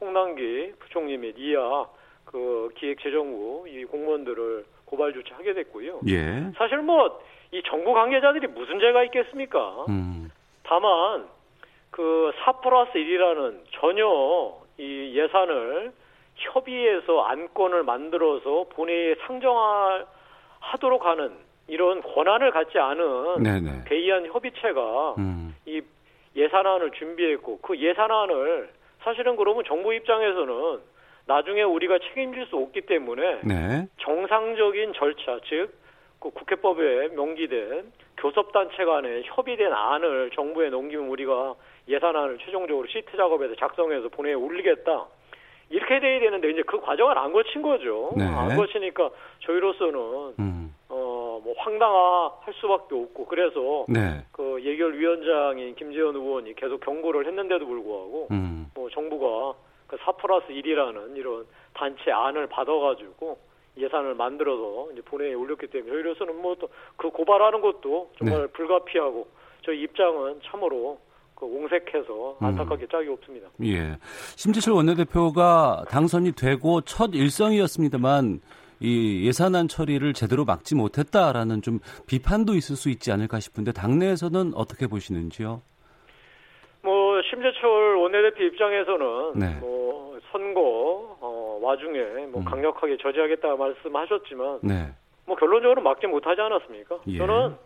홍남기 0.00 0.72
부총리 0.78 1.16
및 1.16 1.34
이하 1.38 1.86
그 2.24 2.70
기획재정부 2.76 3.66
이 3.68 3.84
공무원들을 3.84 4.64
고발 4.84 5.12
조치하게 5.12 5.54
됐고요. 5.54 6.00
예. 6.08 6.52
사실 6.56 6.78
뭐 6.78 7.20
이 7.52 7.62
정부 7.66 7.92
관계자들이 7.92 8.48
무슨 8.48 8.80
죄가 8.80 9.04
있겠습니까? 9.04 9.84
음. 9.88 10.30
다만 10.64 11.28
그4 11.92 12.60
플러스 12.60 12.92
1이라는 12.92 13.60
전혀 13.72 14.58
이 14.78 15.12
예산을 15.14 15.92
협의해서 16.34 17.22
안건을 17.22 17.84
만들어서 17.84 18.66
본회의에 18.70 19.14
상정하도록 19.26 21.06
하는 21.06 21.36
이런 21.68 22.02
권한을 22.02 22.50
갖지 22.52 22.78
않은 22.78 23.42
네네. 23.42 23.84
대의한 23.86 24.26
협의체가 24.26 25.14
음. 25.18 25.54
이 25.66 25.82
예산안을 26.36 26.92
준비했고 26.92 27.58
그 27.60 27.78
예산안을 27.78 28.70
사실은 29.02 29.36
그러면 29.36 29.64
정부 29.66 29.92
입장에서는 29.94 30.80
나중에 31.26 31.62
우리가 31.62 31.98
책임질 31.98 32.46
수 32.46 32.56
없기 32.56 32.82
때문에 32.82 33.40
네. 33.42 33.88
정상적인 33.98 34.92
절차, 34.94 35.40
즉, 35.48 35.74
그 36.20 36.30
국회법에 36.30 37.08
명기된 37.08 37.92
교섭단체 38.16 38.84
간에 38.84 39.22
협의된 39.24 39.72
안을 39.72 40.30
정부에 40.34 40.70
넘기면 40.70 41.08
우리가 41.08 41.54
예산안을 41.88 42.38
최종적으로 42.38 42.86
시트 42.88 43.16
작업에서 43.16 43.54
작성해서 43.56 44.08
본회의에 44.08 44.34
올리겠다. 44.34 45.06
이렇게 45.68 45.98
돼야 46.00 46.20
되는데 46.20 46.50
이제 46.50 46.62
그 46.62 46.80
과정을 46.80 47.18
안 47.18 47.32
거친 47.32 47.60
거죠. 47.60 48.12
네. 48.16 48.24
안 48.24 48.56
거치니까 48.56 49.10
저희로서는 49.40 50.34
음. 50.38 50.65
어뭐 51.46 51.54
황당할 51.58 52.54
수밖에 52.60 52.94
없고 52.94 53.26
그래서 53.26 53.84
네. 53.88 54.24
그 54.32 54.60
예결위원장인 54.64 55.74
김재현 55.76 56.14
의원이 56.16 56.54
계속 56.56 56.80
경고를 56.80 57.26
했는데도 57.26 57.66
불구하고 57.66 58.28
음. 58.32 58.66
네. 58.66 58.70
뭐 58.74 58.90
정부가 58.90 59.54
그4 59.88 60.16
플러스 60.16 60.48
1이라는 60.48 61.16
이런 61.16 61.46
단체 61.74 62.10
안을 62.10 62.48
받아가지고 62.48 63.38
예산을 63.78 64.14
만들어서 64.14 64.88
이제 64.92 65.02
본회의에 65.02 65.34
올렸기 65.34 65.66
때문에 65.68 65.92
저희로서는 65.92 66.40
뭐 66.40 66.54
또 66.56 66.68
그 66.96 67.10
고발하는 67.10 67.60
것도 67.60 68.10
정말 68.18 68.40
네. 68.40 68.46
불가피하고 68.48 69.28
저희 69.64 69.82
입장은 69.82 70.40
참으로 70.50 70.98
그 71.34 71.44
옹색해서 71.44 72.38
음. 72.40 72.44
안타깝게 72.46 72.86
짝이 72.90 73.08
없습니다. 73.10 73.48
예. 73.62 73.98
심재철 74.36 74.72
원내대표가 74.72 75.84
당선이 75.90 76.32
되고 76.32 76.80
첫 76.80 77.10
일성이었습니다만 77.14 78.40
이 78.80 79.26
예산안 79.26 79.68
처리를 79.68 80.12
제대로 80.12 80.44
막지 80.44 80.74
못했다라는 80.74 81.62
좀 81.62 81.78
비판도 82.06 82.54
있을 82.54 82.76
수 82.76 82.90
있지 82.90 83.10
않을까 83.12 83.40
싶은데 83.40 83.72
당내에서는 83.72 84.52
어떻게 84.54 84.86
보시는지요? 84.86 85.62
뭐 86.82 87.22
심재철 87.22 87.96
원내대표 87.96 88.44
입장에서는 88.44 89.32
네. 89.34 89.54
뭐 89.60 90.18
선거 90.30 91.16
어, 91.20 91.58
와중에 91.62 92.26
뭐 92.26 92.42
음. 92.42 92.44
강력하게 92.44 92.98
저지하겠다 92.98 93.56
말씀하셨지만 93.56 94.60
네. 94.62 94.92
뭐 95.26 95.36
결론적으로 95.36 95.82
막지 95.82 96.06
못하지 96.06 96.40
않았습니까? 96.40 96.98
예. 97.08 97.18
저는 97.18 97.56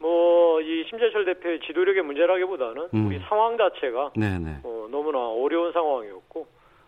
뭐 0.00 0.34
이 0.64 0.84
심재철 0.88 1.24
대표의 1.24 1.60
지도력의 1.60 2.02
문제라기보다는 2.02 2.88
음. 2.94 3.06
우리 3.06 3.18
상황 3.28 3.56
자체가 3.56 4.12
네네. 4.16 4.60
어, 4.62 4.88
너무나 4.90 5.18
어려운 5.28 5.72
상황이었고 5.72 6.46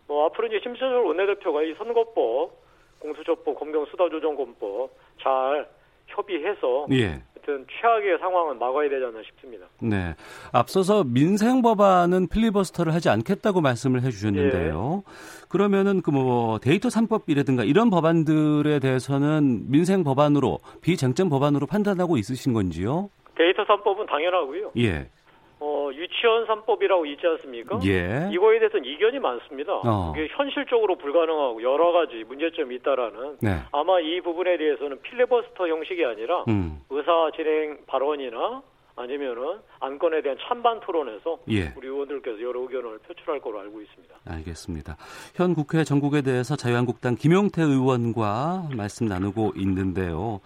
뭐 0.09 0.27
앞으로 0.27 0.47
이제 0.47 0.61
심재철 0.63 1.05
원내대표가 1.05 1.63
이 1.63 1.75
선거법, 1.75 2.53
공수처법, 2.99 3.59
검경수사조정권법 3.59 4.91
잘 5.23 5.69
협의해서 6.07 6.87
예. 6.93 7.23
하여튼 7.35 7.67
최악의 7.81 8.19
상황은 8.19 8.59
막아야 8.59 8.89
되지 8.89 9.05
않나 9.05 9.23
싶습니다. 9.25 9.67
네. 9.81 10.15
앞서서 10.53 11.05
민생 11.05 11.63
법안은 11.63 12.29
필리버스터를 12.29 12.93
하지 12.93 13.09
않겠다고 13.09 13.61
말씀을 13.61 14.03
해 14.03 14.11
주셨는데요. 14.11 15.05
그러면은 15.49 16.03
그 16.03 16.11
뭐 16.11 16.59
데이터 16.59 16.89
3법이라든가 16.89 17.69
이런 17.69 17.91
법안들에 17.91 18.79
대해서는 18.81 19.71
민생 19.71 20.03
법안으로 20.03 20.61
비쟁점 20.81 21.29
법안으로 21.29 21.67
판단하고 21.67 22.17
있으신 22.17 22.53
건지요? 22.53 23.11
데이터 23.37 23.65
3법은 23.65 24.07
당연하고요. 24.09 24.73
예. 24.79 25.09
어, 25.59 25.91
유치원 25.93 26.47
3법이라고 26.47 27.07
있지 27.13 27.27
않습니까? 27.27 27.81
예. 27.87 28.29
이거에 28.31 28.59
대해서는 28.59 28.85
이견이 28.85 29.19
많습니다. 29.19 29.73
어. 29.85 30.13
이게 30.15 30.29
현실적으로 30.37 30.97
불가능하고 30.97 31.63
여러 31.63 31.93
가지 31.93 32.25
문제점이 32.25 32.75
있다라는 32.77 33.39
네. 33.41 33.63
아마 33.73 34.01
이 34.01 34.21
부분에 34.21 34.59
대해서는 34.59 35.01
필리버스터 35.01 35.69
형식이 35.69 36.05
아니라 36.05 36.45
음. 36.49 36.81
의사 36.91 37.31
진행 37.35 37.79
발언이나 37.87 38.63
아니면은 38.97 39.59
안건에 39.81 40.23
대한 40.23 40.39
찬반 40.47 40.81
토론에서 40.81 41.39
예. 41.51 41.73
우리 41.77 41.87
의원들께서 41.87 42.41
여러 42.41 42.61
의견을 42.61 42.99
표출할 43.01 43.41
거로 43.41 43.61
알고 43.61 43.81
있습니다. 43.83 44.15
알겠습니다. 44.27 44.97
현 45.35 45.55
국회 45.55 45.85
전국에 45.85 46.23
대해서 46.23 46.57
자유한국당 46.57 47.15
김용태 47.15 47.63
의원과 47.63 48.71
말씀 48.75 49.07
나누고 49.07 49.53
있는데요. 49.57 50.41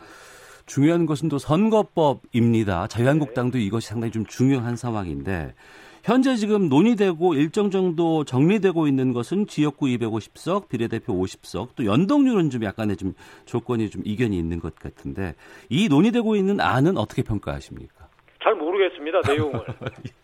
중요한 0.70 1.04
것은 1.04 1.28
또 1.28 1.38
선거법입니다. 1.38 2.86
자유한국당도 2.86 3.58
이것이 3.58 3.88
상당히 3.88 4.12
좀 4.12 4.24
중요한 4.24 4.76
상황인데 4.76 5.52
현재 6.04 6.36
지금 6.36 6.68
논의되고 6.68 7.34
일정 7.34 7.72
정도 7.72 8.22
정리되고 8.22 8.86
있는 8.86 9.12
것은 9.12 9.48
지역구 9.48 9.86
250석, 9.86 10.68
비례대표 10.68 11.12
50석, 11.12 11.70
또 11.74 11.84
연동률은 11.84 12.50
좀 12.50 12.62
약간의 12.62 12.96
좀 12.96 13.14
조건이 13.46 13.90
좀 13.90 14.02
이견이 14.04 14.38
있는 14.38 14.60
것 14.60 14.76
같은데 14.76 15.34
이 15.68 15.88
논의되고 15.88 16.36
있는 16.36 16.60
안은 16.60 16.98
어떻게 16.98 17.22
평가하십니까? 17.22 18.06
잘 18.40 18.54
모르겠습니다 18.54 19.22
내용을. 19.26 19.60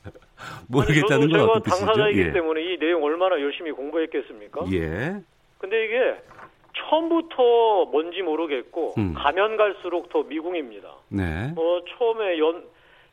모르겠다는 0.71 1.29
건 1.29 1.41
어떤 1.41 1.63
뜻이죠? 1.63 1.87
당사자이기 1.87 2.21
예. 2.21 2.33
때문에 2.33 2.63
이 2.63 2.79
내용 2.79 3.03
얼마나 3.03 3.41
열심히 3.41 3.73
공부했겠습니까? 3.73 4.67
예. 4.75 5.17
근데 5.59 5.85
이게 5.85 6.15
처음부터 6.77 7.87
뭔지 7.87 8.23
모르겠고 8.23 8.95
음. 8.99 9.15
가면 9.15 9.57
갈수록 9.57 10.09
더 10.09 10.23
미궁입니다. 10.23 10.89
네. 11.09 11.53
뭐 11.55 11.83
처음에 11.85 12.39
연 12.39 12.65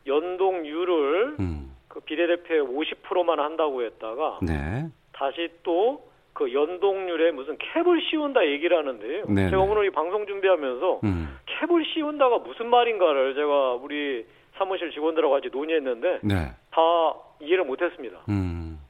연동률을 0.06 1.36
음. 1.40 1.74
그 1.88 2.00
비례대표의 2.00 2.62
50%만 2.62 3.40
한다고 3.40 3.82
했다가 3.82 4.40
네. 4.42 4.86
다시 5.12 5.48
또 5.62 6.14
그 6.34 6.52
연동률에 6.52 7.30
무슨 7.30 7.56
캡을 7.58 8.02
씌운다 8.02 8.46
얘기를 8.48 8.76
하는데요. 8.76 9.26
네네. 9.26 9.50
제가 9.50 9.62
오늘 9.62 9.86
이 9.86 9.90
방송 9.90 10.26
준비하면서 10.26 11.00
음. 11.04 11.38
캡을 11.46 11.84
씌운다가 11.86 12.38
무슨 12.38 12.68
말인가를 12.68 13.34
제가 13.36 13.74
우리 13.74 14.26
사무실 14.58 14.90
직원들하고 14.90 15.32
같이 15.32 15.48
논의했는데 15.50 16.20
네. 16.22 16.34
다 16.70 16.80
이해를 17.40 17.64
못했습니다. 17.64 18.18
음. 18.28 18.80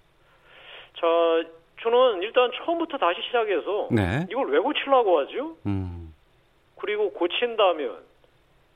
자, 0.97 1.07
저는 1.83 2.23
일단 2.23 2.51
처음부터 2.53 2.99
다시 2.99 3.21
시작해서 3.23 3.89
네. 3.91 4.27
이걸 4.31 4.51
왜 4.51 4.59
고치려고 4.59 5.19
하죠? 5.21 5.57
음. 5.67 6.15
그리고 6.77 7.13
고친다면 7.13 7.99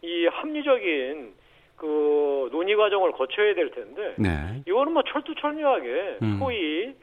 이 0.02 0.26
합리적인 0.26 1.34
그 1.76 2.48
논의 2.50 2.74
과정을 2.76 3.12
거쳐야 3.12 3.54
될 3.54 3.70
텐데 3.70 4.14
네. 4.18 4.62
이거는 4.66 4.92
뭐 4.92 5.02
철두철미하게 5.02 6.18
음. 6.22 6.38
소위 6.38 6.94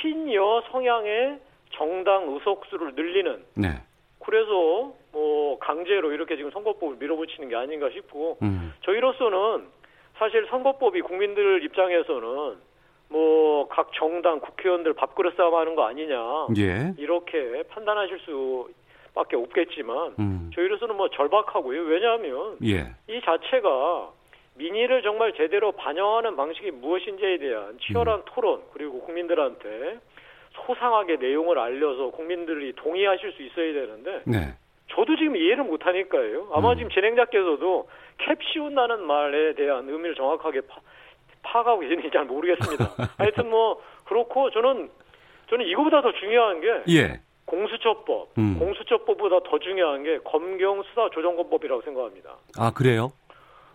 친여 0.00 0.64
성향의 0.70 1.38
정당 1.70 2.32
의석수를 2.32 2.94
늘리는 2.94 3.44
네. 3.54 3.68
그래서 4.20 4.94
뭐 5.12 5.58
강제로 5.58 6.12
이렇게 6.12 6.36
지금 6.36 6.50
선거법을 6.50 6.96
밀어붙이는 6.98 7.48
게 7.48 7.56
아닌가 7.56 7.90
싶고 7.90 8.38
음. 8.42 8.72
저희로서는 8.84 9.66
사실 10.18 10.46
선거법이 10.48 11.02
국민들 11.02 11.62
입장에서는 11.62 12.56
뭐 13.08 13.46
각 13.68 13.92
정당 13.92 14.40
국회의원들 14.40 14.94
밥그릇 14.94 15.36
싸움 15.36 15.54
하는 15.54 15.74
거 15.74 15.84
아니냐 15.84 16.46
예. 16.56 16.94
이렇게 16.98 17.62
판단하실 17.68 18.20
수밖에 18.20 19.36
없겠지만 19.36 20.14
음. 20.18 20.50
저희로서는 20.54 20.96
뭐 20.96 21.08
절박하고요. 21.10 21.82
왜냐하면 21.82 22.56
예. 22.64 22.86
이 23.08 23.20
자체가 23.22 24.10
민의를 24.54 25.02
정말 25.02 25.34
제대로 25.34 25.72
반영하는 25.72 26.36
방식이 26.36 26.70
무엇인지에 26.70 27.38
대한 27.38 27.78
치열한 27.80 28.22
토론 28.26 28.62
그리고 28.72 29.00
국민들한테 29.02 29.98
소상하게 30.52 31.16
내용을 31.16 31.58
알려서 31.58 32.10
국민들이 32.10 32.72
동의하실 32.74 33.32
수 33.32 33.42
있어야 33.42 33.72
되는데 33.74 34.22
네. 34.24 34.54
저도 34.88 35.16
지금 35.16 35.36
이해를 35.36 35.64
못하니까요. 35.64 36.48
아마 36.52 36.72
음. 36.72 36.76
지금 36.78 36.90
진행자께서도 36.90 37.88
캡 38.18 38.34
씌운다는 38.40 39.02
말에 39.06 39.54
대한 39.54 39.86
의미를 39.90 40.14
정확하게 40.14 40.62
파, 40.62 40.76
파악하고 41.46 41.80
계시는지 41.80 42.10
잘 42.12 42.24
모르겠습니다. 42.24 42.90
하여튼 43.18 43.50
뭐 43.50 43.80
그렇고 44.04 44.50
저는 44.50 44.90
저는 45.48 45.66
이거보다 45.66 46.02
더 46.02 46.12
중요한 46.12 46.60
게 46.60 46.82
예. 46.88 47.20
공수처법, 47.44 48.30
음. 48.38 48.58
공수처법보다 48.58 49.48
더 49.48 49.58
중요한 49.60 50.02
게 50.02 50.18
검경 50.24 50.82
수사 50.82 51.08
조정권법이라고 51.10 51.82
생각합니다. 51.82 52.36
아, 52.58 52.72
그래요? 52.72 53.12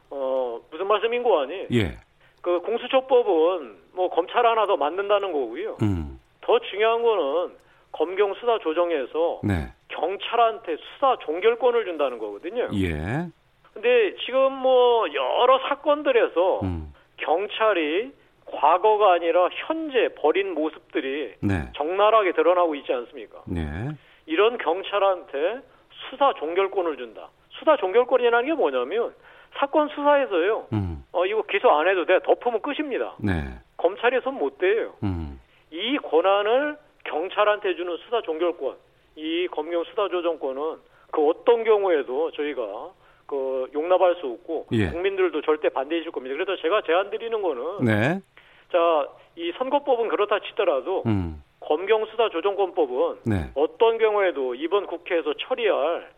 어 0.09 0.59
무슨 0.69 0.87
말씀인 0.87 1.23
거 1.23 1.41
아니? 1.41 1.67
예. 1.71 1.97
그 2.41 2.59
공수처법은 2.61 3.77
뭐 3.93 4.09
검찰 4.09 4.45
하나 4.45 4.65
더 4.67 4.75
만든다는 4.75 5.31
거고요. 5.31 5.77
음. 5.81 6.19
더 6.41 6.59
중요한 6.59 7.01
거는 7.01 7.55
검경 7.93 8.33
수사 8.35 8.57
조정에서 8.59 9.41
네. 9.43 9.71
경찰한테 9.89 10.77
수사 10.77 11.17
종결권을 11.21 11.85
준다는 11.85 12.17
거거든요. 12.17 12.67
예. 12.73 13.27
근데 13.73 14.15
지금 14.25 14.53
뭐 14.53 15.05
여러 15.13 15.59
사건들에서 15.69 16.59
음. 16.63 16.90
경찰이 17.21 18.11
과거가 18.45 19.13
아니라 19.13 19.49
현재 19.51 20.09
버린 20.17 20.53
모습들이 20.53 21.33
네. 21.41 21.71
적나라하게 21.75 22.33
드러나고 22.33 22.75
있지 22.75 22.91
않습니까? 22.91 23.41
네. 23.45 23.61
이런 24.25 24.57
경찰한테 24.57 25.61
수사 26.09 26.33
종결권을 26.33 26.97
준다. 26.97 27.29
수사 27.49 27.77
종결권이라는 27.77 28.45
게 28.45 28.53
뭐냐면 28.53 29.13
사건 29.57 29.87
수사에서요. 29.89 30.67
음. 30.73 31.03
어 31.11 31.25
이거 31.25 31.41
기소 31.43 31.69
안 31.69 31.87
해도 31.87 32.05
돼. 32.05 32.19
덮으면 32.19 32.61
끝입니다. 32.61 33.15
네. 33.19 33.31
검찰이 33.77 34.21
손못 34.21 34.57
대요. 34.57 34.93
음. 35.03 35.39
이 35.71 35.97
권한을 35.97 36.77
경찰한테 37.03 37.75
주는 37.75 37.97
수사 37.97 38.21
종결권, 38.21 38.75
이 39.15 39.47
검경 39.51 39.83
수사 39.85 40.07
조정권은 40.07 40.77
그 41.11 41.27
어떤 41.27 41.63
경우에도 41.63 42.31
저희가 42.31 42.91
그 43.31 43.69
용납할 43.73 44.15
수 44.15 44.27
없고 44.27 44.67
예. 44.73 44.89
국민들도 44.89 45.41
절대 45.43 45.69
반대해 45.69 46.03
줄 46.03 46.11
겁니다. 46.11 46.35
그래서 46.35 46.61
제가 46.61 46.81
제안 46.81 47.09
드리는 47.09 47.41
거는 47.41 47.85
네. 47.85 48.19
자, 48.73 49.07
이 49.37 49.53
선거법은 49.57 50.09
그렇다 50.09 50.39
치더라도 50.41 51.03
음. 51.05 51.41
검경 51.61 52.05
수사 52.07 52.27
조정권법은 52.27 53.19
네. 53.23 53.51
어떤 53.55 53.97
경우에도 53.97 54.53
이번 54.55 54.85
국회에서 54.85 55.33
처리할 55.47 56.09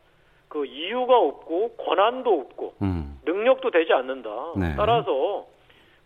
그 0.47 0.65
이유가 0.65 1.19
없고 1.19 1.75
권한도 1.75 2.31
없고 2.33 2.73
음. 2.81 3.19
능력도 3.25 3.69
되지 3.69 3.93
않는다. 3.93 4.29
네. 4.57 4.73
따라서 4.75 5.45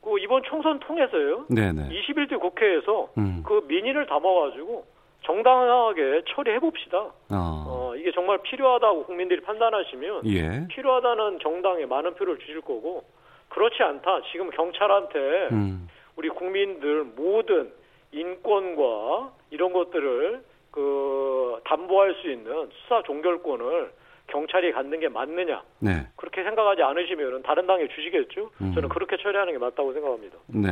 그 0.02 0.20
이번 0.20 0.44
총선 0.44 0.80
통해서요. 0.80 1.46
네, 1.50 1.72
네. 1.72 1.88
21대 1.88 2.38
국회에서 2.38 3.12
음. 3.18 3.44
그 3.46 3.64
민의를 3.70 4.08
담아가지고 4.08 4.84
정당하게 5.28 6.24
처리해 6.30 6.60
봅시다. 6.60 6.98
어. 6.98 7.12
어, 7.32 7.96
이게 7.98 8.12
정말 8.14 8.40
필요하다고 8.42 9.06
국민들이 9.06 9.42
판단하시면 9.42 10.26
예. 10.28 10.68
필요하다는 10.70 11.40
정당에 11.44 11.86
많은 11.86 12.16
표를 12.16 12.40
주실 12.40 12.62
거고 12.62 13.04
그렇지 13.50 13.84
않다. 13.84 14.22
지금 14.32 14.50
경찰한테 14.50 15.50
음. 15.52 15.90
우리 16.16 16.30
국민들 16.30 17.04
모든 17.04 17.72
인권과 18.12 19.34
이런 19.52 19.74
것들을 19.74 20.44
그 20.72 21.60
담보할 21.66 22.16
수 22.22 22.32
있는 22.32 22.70
수사 22.72 23.04
종결권을 23.04 23.92
경찰이 24.28 24.72
갖는 24.72 25.00
게 25.00 25.10
맞느냐 25.10 25.64
네. 25.80 26.08
그렇게 26.16 26.44
생각하지 26.44 26.82
않으시면 26.84 27.44
다른 27.44 27.68
당에 27.68 27.88
주시겠죠. 27.88 28.52
음. 28.62 28.74
저는 28.74 28.90
그렇게 28.90 29.18
처리하는 29.18 29.54
게 29.54 29.60
맞다고 29.60 29.94
생각합니다. 29.94 30.38
네. 30.48 30.70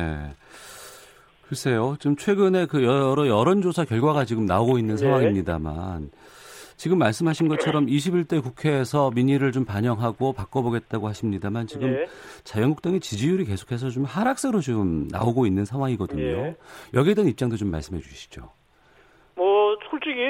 글쎄요. 1.48 1.96
좀 2.00 2.16
최근에 2.16 2.66
그 2.66 2.82
여러 2.84 3.26
여론조사 3.26 3.84
결과가 3.84 4.24
지금 4.24 4.46
나오고 4.46 4.78
있는 4.78 4.96
네. 4.96 5.02
상황입니다만 5.02 6.10
지금 6.76 6.98
말씀하신 6.98 7.48
것처럼 7.48 7.86
21대 7.86 8.42
국회에서 8.42 9.10
민의를 9.14 9.52
좀 9.52 9.64
반영하고 9.64 10.32
바꿔보겠다고 10.34 11.08
하십니다만 11.08 11.66
지금 11.66 11.88
예. 11.88 12.06
자유한국당의 12.44 13.00
지지율이 13.00 13.44
계속해서 13.46 13.88
좀 13.90 14.04
하락세로 14.04 14.60
좀 14.60 15.08
나오고 15.10 15.46
있는 15.46 15.64
상황이거든요. 15.64 16.22
예. 16.22 16.56
여기에 16.94 17.14
대한 17.14 17.28
입장도 17.28 17.56
좀 17.56 17.70
말씀해 17.70 18.00
주시죠. 18.00 18.50
뭐 19.34 19.76
솔직히 19.88 20.20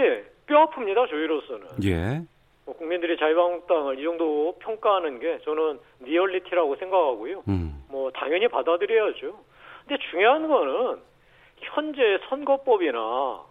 뼈 0.46 0.66
아픕니다. 0.66 1.10
저희로서는. 1.10 1.66
예. 1.84 2.22
뭐 2.64 2.76
국민들이 2.76 3.16
자유한국당을 3.18 3.98
이 3.98 4.04
정도 4.04 4.56
평가하는 4.60 5.18
게 5.18 5.38
저는 5.44 5.78
리얼리티라고 6.00 6.76
생각하고요. 6.76 7.42
음. 7.48 7.84
뭐 7.88 8.10
당연히 8.12 8.46
받아들여야죠. 8.48 9.36
근데 9.86 10.02
중요한 10.10 10.48
거는 10.48 11.00
현재 11.58 12.18
선거법이나 12.28 13.44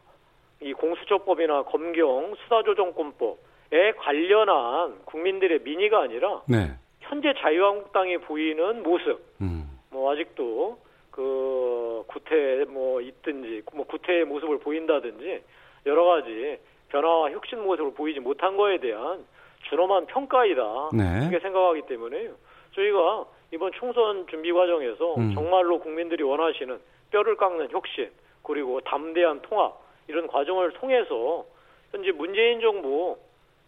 이 0.61 0.73
공수처법이나 0.73 1.63
검경 1.63 2.35
수사조정권법에 2.35 3.93
관련한 3.97 4.99
국민들의 5.05 5.59
민의가 5.63 6.01
아니라 6.01 6.41
네. 6.47 6.71
현재 6.99 7.33
자유한국당이 7.37 8.17
보이는 8.17 8.83
모습, 8.83 9.21
음. 9.41 9.79
뭐 9.91 10.11
아직도 10.11 10.77
그 11.11 12.03
구태 12.07 12.65
뭐 12.67 12.99
있든지 12.99 13.63
뭐 13.73 13.85
구태의 13.85 14.25
모습을 14.25 14.59
보인다든지 14.59 15.41
여러 15.85 16.03
가지 16.03 16.57
변화와 16.89 17.31
혁신 17.31 17.63
모습을 17.63 17.93
보이지 17.93 18.19
못한 18.19 18.57
거에 18.57 18.79
대한 18.79 19.25
준엄한 19.69 20.07
평가이다. 20.07 20.89
네. 20.93 21.19
이렇게 21.21 21.39
생각하기 21.39 21.83
때문에요. 21.83 22.33
저희가 22.73 23.25
이번 23.51 23.71
총선 23.73 24.27
준비 24.27 24.51
과정에서 24.51 25.15
음. 25.15 25.33
정말로 25.33 25.79
국민들이 25.79 26.23
원하시는 26.23 26.79
뼈를 27.11 27.35
깎는 27.37 27.69
혁신 27.71 28.09
그리고 28.43 28.81
담대한 28.81 29.41
통합 29.41 29.79
이런 30.07 30.27
과정을 30.27 30.73
통해서 30.73 31.45
현재 31.91 32.11
문재인 32.11 32.61
정부 32.61 33.17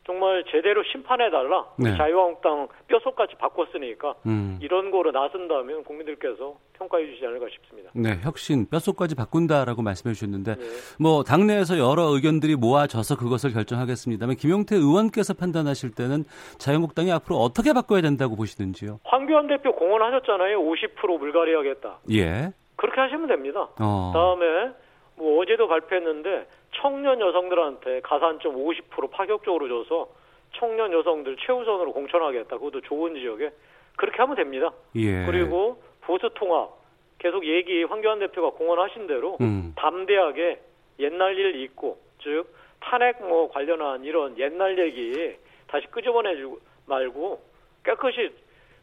정말 0.07 0.43
제대로 0.49 0.81
심판해 0.83 1.29
달라. 1.29 1.65
네. 1.77 1.95
자유한국당 1.97 2.69
뼛속까지 2.87 3.35
바꿨으니까 3.35 4.15
음. 4.25 4.57
이런 4.61 4.89
거로 4.89 5.11
나선다면 5.11 5.83
국민들께서 5.83 6.55
평가해 6.73 7.05
주시지 7.07 7.25
않을까 7.25 7.47
싶습니다. 7.51 7.91
네, 7.93 8.17
혁신 8.23 8.67
뼛속까지 8.69 9.15
바꾼다라고 9.15 9.81
말씀해 9.81 10.13
주셨는데 10.13 10.55
네. 10.55 10.63
뭐 10.97 11.23
당내에서 11.23 11.77
여러 11.77 12.03
의견들이 12.15 12.55
모아져서 12.55 13.17
그것을 13.17 13.51
결정하겠습니다만 13.51 14.37
김용태 14.37 14.77
의원께서 14.77 15.33
판단하실 15.33 15.91
때는 15.91 16.23
자유한국당이 16.57 17.11
앞으로 17.11 17.35
어떻게 17.35 17.73
바꿔야 17.73 17.99
된다고 18.01 18.37
보시는지요? 18.37 19.01
황교안 19.03 19.47
대표 19.47 19.75
공언하셨잖아요. 19.75 20.59
50% 20.61 21.19
물갈이 21.19 21.53
하겠다. 21.53 21.99
예. 22.13 22.53
그렇게 22.77 23.01
하시면 23.01 23.27
됩니다. 23.27 23.67
어. 23.79 24.11
다음에 24.13 24.71
뭐 25.17 25.41
어제도 25.41 25.67
발표했는데 25.67 26.47
청년 26.75 27.19
여성들한테 27.19 28.01
가산 28.01 28.39
점 28.39 28.55
50% 28.55 29.11
파격적으로 29.11 29.67
줘서 29.67 30.09
청년 30.55 30.93
여성들 30.93 31.37
최우선으로 31.45 31.91
공천하겠다. 31.91 32.57
그것도 32.57 32.81
좋은 32.81 33.15
지역에 33.15 33.51
그렇게 33.95 34.17
하면 34.19 34.35
됩니다. 34.35 34.71
예. 34.95 35.25
그리고 35.25 35.81
보수 36.01 36.29
통합 36.35 36.71
계속 37.19 37.45
얘기 37.45 37.83
황교안 37.83 38.19
대표가 38.19 38.51
공언하신 38.51 39.07
대로 39.07 39.37
음. 39.41 39.73
담대하게 39.75 40.61
옛날 40.99 41.37
일 41.37 41.61
잊고 41.61 41.97
즉 42.21 42.45
탄핵 42.79 43.19
뭐 43.27 43.49
관련한 43.51 44.03
이런 44.03 44.37
옛날 44.37 44.77
얘기 44.77 45.35
다시 45.67 45.87
끄집어내지 45.87 46.43
말고 46.85 47.41
깨끗이 47.83 48.31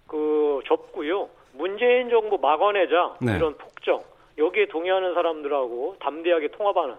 그 0.07 0.61
접고요. 0.67 1.31
문재인 1.53 2.11
정부 2.11 2.37
막아내자 2.39 3.17
네. 3.21 3.37
이런 3.37 3.57
폭정 3.57 4.03
여기에 4.39 4.67
동의하는 4.69 5.15
사람들하고 5.15 5.97
담대하게 6.01 6.49
통합하는 6.49 6.95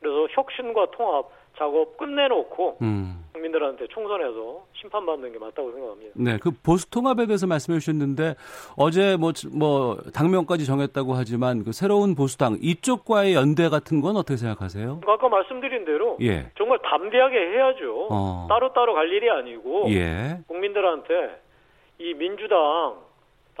그래서 0.00 0.26
혁신과 0.30 0.92
통합 0.92 1.28
작업 1.56 1.96
끝내놓고 1.98 2.78
음. 2.80 3.24
국민들한테 3.32 3.86
총선에서 3.88 4.64
심판받는 4.74 5.32
게 5.32 5.38
맞다고 5.38 5.72
생각합니다. 5.72 6.12
네, 6.16 6.38
그 6.38 6.50
보수 6.50 6.90
통합에 6.90 7.26
대해서 7.26 7.46
말씀해 7.46 7.78
주셨는데 7.78 8.34
어제 8.76 9.16
뭐, 9.16 9.32
뭐 9.52 9.96
당명까지 10.14 10.64
정했다고 10.66 11.14
하지만 11.14 11.64
그 11.64 11.72
새로운 11.72 12.14
보수당 12.14 12.58
이쪽과의 12.60 13.34
연대 13.34 13.68
같은 13.68 14.00
건 14.00 14.16
어떻게 14.16 14.36
생각하세요? 14.36 15.00
아까 15.06 15.28
말씀드린 15.28 15.84
대로 15.84 16.16
예. 16.22 16.50
정말 16.56 16.78
담대하게 16.82 17.36
해야죠. 17.36 18.08
어. 18.10 18.46
따로따로 18.48 18.94
갈 18.94 19.10
일이 19.12 19.30
아니고 19.30 19.90
예. 19.90 20.38
국민들한테 20.46 21.40
이 21.98 22.14
민주당 22.14 22.96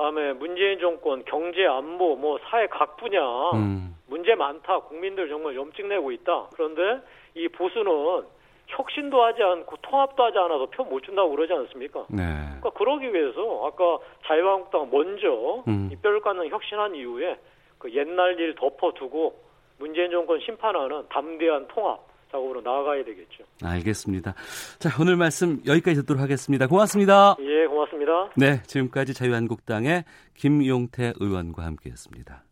다음에 0.00 0.32
문재인 0.32 0.78
정권 0.78 1.22
경제 1.26 1.66
안보 1.66 2.16
뭐 2.16 2.38
사회 2.48 2.66
각 2.68 2.96
분야 2.96 3.20
음. 3.52 3.94
문제 4.08 4.34
많다. 4.34 4.80
국민들 4.80 5.28
정말 5.28 5.54
염증 5.54 5.88
내고 5.90 6.10
있다. 6.10 6.48
그런데 6.54 7.04
이 7.34 7.46
보수는 7.48 8.24
혁신도 8.68 9.22
하지 9.22 9.42
않고 9.42 9.76
통합도 9.82 10.22
하지 10.24 10.38
않아서 10.38 10.66
표 10.66 10.84
못 10.84 11.02
준다고 11.02 11.30
그러지 11.30 11.52
않습니까? 11.52 12.06
네. 12.08 12.22
그러니까 12.22 12.70
그러기 12.70 13.12
위해서 13.12 13.66
아까 13.66 13.98
자유한국당 14.26 14.88
먼저 14.90 15.62
음. 15.68 15.90
이뼈를 15.92 16.20
깎는 16.22 16.48
혁신한 16.48 16.94
이후에 16.94 17.38
그 17.78 17.92
옛날 17.92 18.40
일 18.40 18.54
덮어두고 18.54 19.34
문재인 19.78 20.10
정권 20.10 20.40
심판하는 20.40 21.06
담대한 21.10 21.68
통합 21.68 22.00
작업으로 22.30 22.60
나아가야 22.60 23.04
되겠죠. 23.04 23.44
알겠습니다. 23.62 24.34
자, 24.78 24.90
오늘 25.00 25.16
말씀 25.16 25.60
여기까지 25.66 26.00
듣도록 26.00 26.22
하겠습니다. 26.22 26.66
고맙습니다. 26.66 27.36
예, 27.40 27.66
고맙습니다. 27.66 28.30
네, 28.36 28.62
지금까지 28.66 29.14
자유한국당의 29.14 30.04
김용태 30.34 31.14
의원과 31.18 31.64
함께했습니다. 31.64 32.44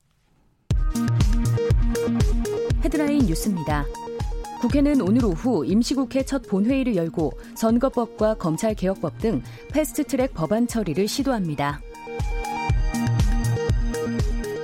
헤드라인 2.84 3.18
뉴스입니다. 3.26 3.84
국회는 4.60 5.00
오늘 5.00 5.24
오후 5.24 5.64
임시국회 5.64 6.24
첫 6.24 6.42
본회의를 6.48 6.96
열고 6.96 7.30
선거법과 7.54 8.34
검찰개혁법 8.34 9.18
등 9.18 9.42
패스트트랙 9.72 10.34
법안 10.34 10.66
처리를 10.66 11.06
시도합니다. 11.06 11.80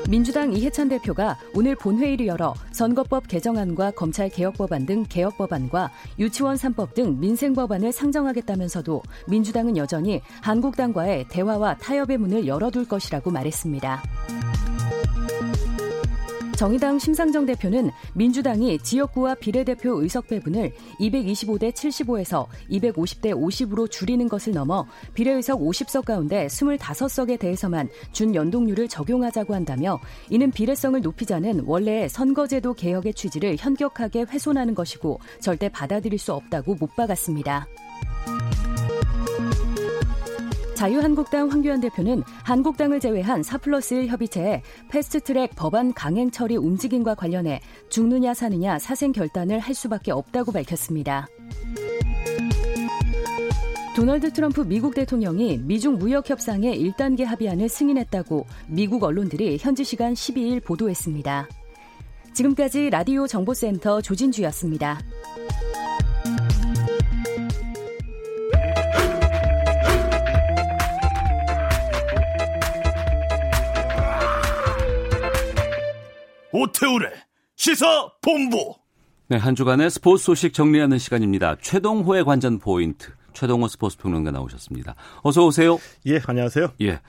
민주당 0.09 0.53
이해찬 0.53 0.89
대표가 0.89 1.39
오늘 1.55 1.75
본회의를 1.75 2.27
열어 2.27 2.55
선거법 2.73 3.27
개정안과 3.27 3.93
검찰개혁법안 3.93 4.87
등 4.87 5.05
개혁법안과 5.09 5.91
유치원 6.19 6.57
3법 6.57 6.95
등 6.95 7.19
민생법안을 7.21 7.91
상정하겠다면서도 7.91 9.03
민주당은 9.29 9.77
여전히 9.77 10.21
한국당과의 10.43 11.27
대화와 11.29 11.79
타협의 11.79 12.19
문을 12.19 12.47
열어둘 12.47 12.87
것이라고 12.87 13.31
말했습니다. 13.31 14.03
정의당 16.57 16.99
심상정 17.01 17.47
대표는 17.47 17.91
민주당이 18.15 18.79
지역구와 18.79 19.35
비례대표 19.35 20.01
의석 20.01 20.29
배분을 20.29 20.73
225대 21.01 21.73
75에서 21.73 22.47
250대 22.71 23.35
50으로 23.35 23.91
줄이는 23.91 24.29
것을 24.29 24.53
넘어 24.53 24.87
비례의석 25.15 25.61
50석 25.61 26.05
가운데 26.05 26.47
25석에 26.47 27.39
대해서만 27.39 27.89
준 28.13 28.35
연동률을 28.35 28.89
적용하자고 28.89 29.55
한다며 29.55 30.01
이는 30.31 30.51
비례성을 30.53 31.01
높이자는 31.01 31.65
원래의 31.67 32.09
선거제도 32.09 32.75
개혁의 32.75 33.15
취지를 33.15 33.57
현격하게 33.59 34.27
훼손하는 34.29 34.75
것이고 34.75 35.19
절대 35.41 35.69
받아들일 35.69 36.19
수 36.19 36.33
없다고 36.33 36.77
못 36.77 36.95
박았습니다. 36.95 37.67
자유한국당 40.85 41.51
황교안 41.51 41.81
대표는 41.81 42.23
한국당을 42.43 43.01
제외한 43.01 43.43
4 43.43 43.57
플러스 43.57 43.95
1 43.95 44.09
협의체에 44.09 44.61
패스트트랙 44.91 45.57
법안 45.57 45.95
강행 45.95 46.31
처리 46.31 46.59
움직임과 46.59 47.15
관련해 47.15 47.63
죽느냐 47.89 48.35
사느냐 48.35 48.79
사생 48.79 49.13
결단을 49.13 49.61
할 49.61 49.75
수밖에 49.75 50.13
없다고 50.13 50.53
밝혔습니다. 50.53 51.27
도널드 53.97 54.35
트럼프 54.35 54.61
미국 54.61 54.95
대통령이 54.95 55.57
미중 55.57 55.95
무역 55.95 56.29
협상의 56.29 56.79
1단계 56.79 57.25
합의안을 57.25 57.71
승인했다고 57.71 58.45
미국 58.67 59.05
언론들이 59.05 59.57
현지 59.59 59.85
시간 59.85 60.13
12일 60.13 60.63
보도했습니다. 60.63 61.49
지금까지 62.35 62.91
라디오 62.91 63.27
정보센터 63.27 64.03
조진주였습니다. 64.03 65.01
오태우래 76.75 77.09
시사 77.57 78.11
본부. 78.21 78.75
네, 79.29 79.37
한 79.37 79.55
주간의 79.55 79.91
스포츠 79.91 80.25
소식 80.25 80.53
정리하는 80.53 80.99
시간입니다. 80.99 81.57
최동호의 81.61 82.25
관전 82.25 82.59
포인트. 82.59 83.13
최동호 83.33 83.69
스포츠 83.69 83.97
평론가 83.97 84.31
나오셨습니다. 84.33 84.95
어서 85.23 85.47
오세요. 85.47 85.79
예, 86.07 86.21
안녕하세요. 86.27 86.73
예. 86.83 87.01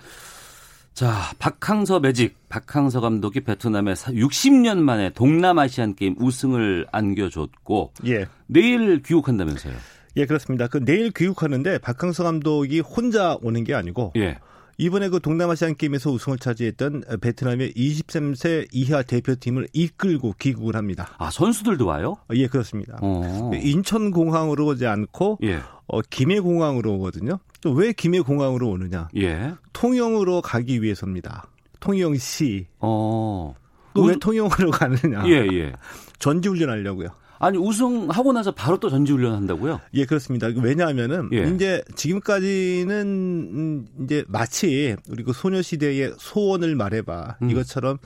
자, 0.94 1.14
박항서 1.40 2.00
매직, 2.00 2.38
박항서 2.48 3.02
감독이 3.02 3.42
베트남에 3.42 3.94
60년 3.94 4.78
만에 4.78 5.10
동남아시안 5.10 5.96
게임 5.96 6.16
우승을 6.20 6.88
안겨줬고, 6.92 7.94
예. 8.08 8.26
내일 8.48 9.02
귀국한다면서요? 9.04 9.76
예, 10.18 10.26
그렇습니다. 10.26 10.68
그 10.68 10.84
내일 10.86 11.12
귀국하는데 11.12 11.80
박항서 11.80 12.24
감독이 12.24 12.80
혼자 12.80 13.38
오는 13.42 13.64
게 13.64 13.74
아니고, 13.74 14.14
예. 14.16 14.38
이번에 14.78 15.10
그 15.10 15.20
동남아시안 15.20 15.76
게임에서 15.76 16.12
우승을 16.12 16.38
차지했던 16.38 17.04
베트남의 17.22 17.74
23세 17.74 18.68
이하 18.72 19.04
대표팀을 19.04 19.68
이끌고 19.74 20.36
귀국을 20.40 20.76
합니다. 20.76 21.10
아 21.18 21.32
선수들도 21.32 21.86
와요? 21.86 22.16
예 22.34 22.48
그렇습니다. 22.48 22.98
어. 23.02 23.52
인천공항으로 23.54 24.66
오지 24.66 24.86
않고 24.86 25.40
예. 25.44 25.62
어, 25.88 26.02
김해공항으로 26.02 26.94
오거든요. 26.96 27.40
또 27.62 27.72
왜 27.74 27.94
김해공항으로 27.94 28.70
오느냐? 28.70 29.08
예. 29.18 29.54
통영으로 29.74 30.42
가기 30.42 30.82
위해서입니다. 30.82 31.48
통영시. 31.80 32.68
어. 32.80 33.54
또왜 33.94 34.16
통영으로 34.20 34.72
가느냐? 34.72 35.24
예 35.28 35.48
예. 35.54 35.74
전지훈련하려고요. 36.20 37.08
아니 37.40 37.58
우승하고 37.58 38.34
나서 38.34 38.52
바로 38.52 38.78
또 38.80 38.90
전지훈련 38.90 39.34
한다고요? 39.34 39.82
예 39.94 40.06
그렇습니다. 40.06 40.48
왜냐하면은 40.48 41.30
예. 41.34 41.50
이제 41.50 41.84
지금까지는 41.96 43.02
음, 43.02 43.88
이제 44.04 44.24
마치 44.28 44.96
우리 45.10 45.24
그 45.24 45.34
소녀시대의 45.34 46.14
소원을 46.18 46.76
말해봐 46.76 47.38
음. 47.42 47.50
이것처럼 47.50 47.98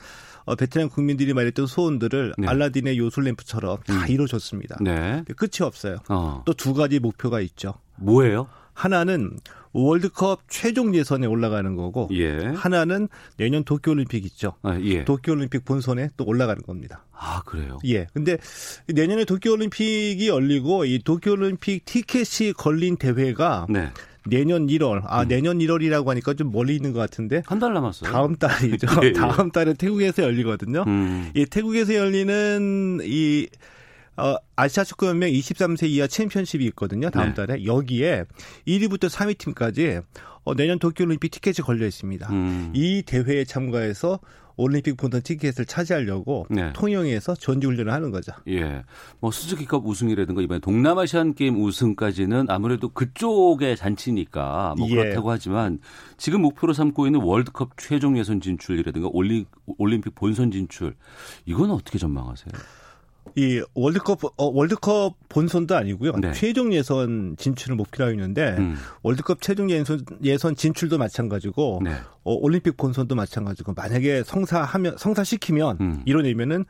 어, 0.44 0.56
베트남 0.56 0.88
국민들이 0.88 1.32
말했던 1.32 1.66
소원들을 1.66 2.34
네. 2.38 2.48
알라딘의 2.48 2.98
요술램프처럼 2.98 3.78
다 3.86 3.94
음. 3.94 4.08
이루어졌습니다. 4.08 4.78
네. 4.80 5.22
끝이 5.36 5.64
없어요. 5.64 5.98
어. 6.08 6.42
또두 6.46 6.74
가지 6.74 6.98
목표가 6.98 7.40
있죠. 7.40 7.74
뭐예요? 7.96 8.48
하나는 8.80 9.36
월드컵 9.72 10.40
최종 10.48 10.94
예선에 10.94 11.26
올라가는 11.26 11.76
거고 11.76 12.08
예. 12.12 12.38
하나는 12.56 13.08
내년 13.36 13.62
도쿄올림픽 13.62 14.24
있죠. 14.26 14.54
아, 14.62 14.78
예. 14.80 15.04
도쿄올림픽 15.04 15.64
본선에 15.64 16.08
또 16.16 16.24
올라가는 16.24 16.60
겁니다. 16.62 17.04
아 17.12 17.42
그래요? 17.44 17.78
예. 17.84 18.06
근데 18.14 18.38
내년에 18.88 19.24
도쿄올림픽이 19.26 20.26
열리고 20.26 20.86
이 20.86 20.98
도쿄올림픽 21.04 21.84
티켓이 21.84 22.54
걸린 22.54 22.96
대회가 22.96 23.66
네. 23.68 23.90
내년 24.26 24.66
1월. 24.66 25.02
아, 25.06 25.22
음. 25.22 25.28
내년 25.28 25.58
1월이라고 25.58 26.06
하니까 26.06 26.34
좀 26.34 26.50
멀리 26.50 26.74
있는 26.74 26.92
것 26.92 26.98
같은데. 26.98 27.42
한 27.46 27.58
달 27.60 27.72
남았어요. 27.74 28.10
다음 28.10 28.36
달이죠. 28.36 28.86
예, 29.04 29.08
예. 29.08 29.12
다음 29.12 29.50
달에 29.50 29.74
태국에서 29.74 30.22
열리거든요. 30.22 30.84
음. 30.86 31.30
이 31.34 31.46
태국에서 31.46 31.94
열리는 31.94 33.00
이 33.04 33.46
어, 34.20 34.36
아시아 34.56 34.84
축구 34.84 35.06
연맹 35.06 35.32
23세 35.32 35.88
이하 35.88 36.06
챔피언십이 36.06 36.64
있거든요. 36.66 37.10
다음 37.10 37.28
네. 37.28 37.34
달에 37.34 37.64
여기에 37.64 38.24
1위부터 38.66 39.08
3위 39.08 39.38
팀까지 39.38 40.00
어, 40.44 40.54
내년 40.54 40.78
도쿄올림픽 40.78 41.30
티켓이 41.30 41.56
걸려 41.64 41.86
있습니다. 41.86 42.28
음. 42.30 42.72
이 42.74 43.02
대회에 43.02 43.44
참가해서 43.44 44.20
올림픽 44.56 44.96
본선 44.98 45.22
티켓을 45.22 45.64
차지하려고 45.64 46.46
네. 46.50 46.72
통영에서 46.74 47.34
전지훈련을 47.34 47.92
하는 47.92 48.10
거죠. 48.10 48.32
예. 48.48 48.82
뭐 49.18 49.30
수즈키컵 49.30 49.86
우승이라든가 49.86 50.42
이번에 50.42 50.60
동남아시안 50.60 51.34
게임 51.34 51.62
우승까지는 51.62 52.46
아무래도 52.50 52.90
그쪽의 52.90 53.76
잔치니까 53.76 54.74
뭐 54.76 54.86
예. 54.90 54.96
그렇다고 54.96 55.30
하지만 55.30 55.78
지금 56.18 56.42
목표로 56.42 56.74
삼고 56.74 57.06
있는 57.06 57.22
월드컵 57.22 57.70
최종 57.78 58.18
예선 58.18 58.42
진출이라든가 58.42 59.08
올리, 59.12 59.46
올림픽 59.78 60.14
본선 60.14 60.50
진출 60.50 60.94
이건 61.46 61.70
어떻게 61.70 61.98
전망하세요? 61.98 62.52
이 63.36 63.62
월드컵 63.74 64.24
어, 64.24 64.32
월드컵 64.38 65.14
본선도 65.28 65.76
아니고요. 65.76 66.12
네. 66.20 66.32
최종 66.32 66.72
예선 66.72 67.36
진출을 67.38 67.76
목표로 67.76 68.06
하고 68.06 68.14
있는데 68.14 68.56
음. 68.58 68.76
월드컵 69.02 69.40
최종 69.40 69.70
예선 69.70 70.04
예선 70.24 70.56
진출도 70.56 70.98
마찬가지고 70.98 71.80
네. 71.84 71.92
어, 72.24 72.32
올림픽 72.34 72.76
본선도 72.76 73.14
마찬가지고 73.14 73.74
만약에 73.74 74.24
성사하면 74.24 74.96
성사시키면 74.98 75.78
음. 75.80 76.02
이뤄내면은 76.06 76.64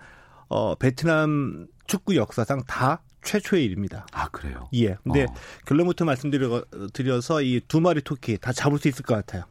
어, 0.48 0.74
베트남 0.74 1.66
축구 1.86 2.14
역사상 2.16 2.64
다 2.66 3.02
최초의 3.22 3.64
일입니다. 3.64 4.06
아 4.12 4.28
그래요? 4.28 4.68
예. 4.74 4.96
근데 5.02 5.24
어. 5.24 5.34
결론부터 5.66 6.04
말씀드려서 6.04 7.42
이 7.42 7.60
두 7.68 7.80
마리 7.80 8.00
토끼 8.02 8.38
다 8.38 8.52
잡을 8.52 8.78
수 8.78 8.88
있을 8.88 9.04
것 9.04 9.14
같아요. 9.14 9.44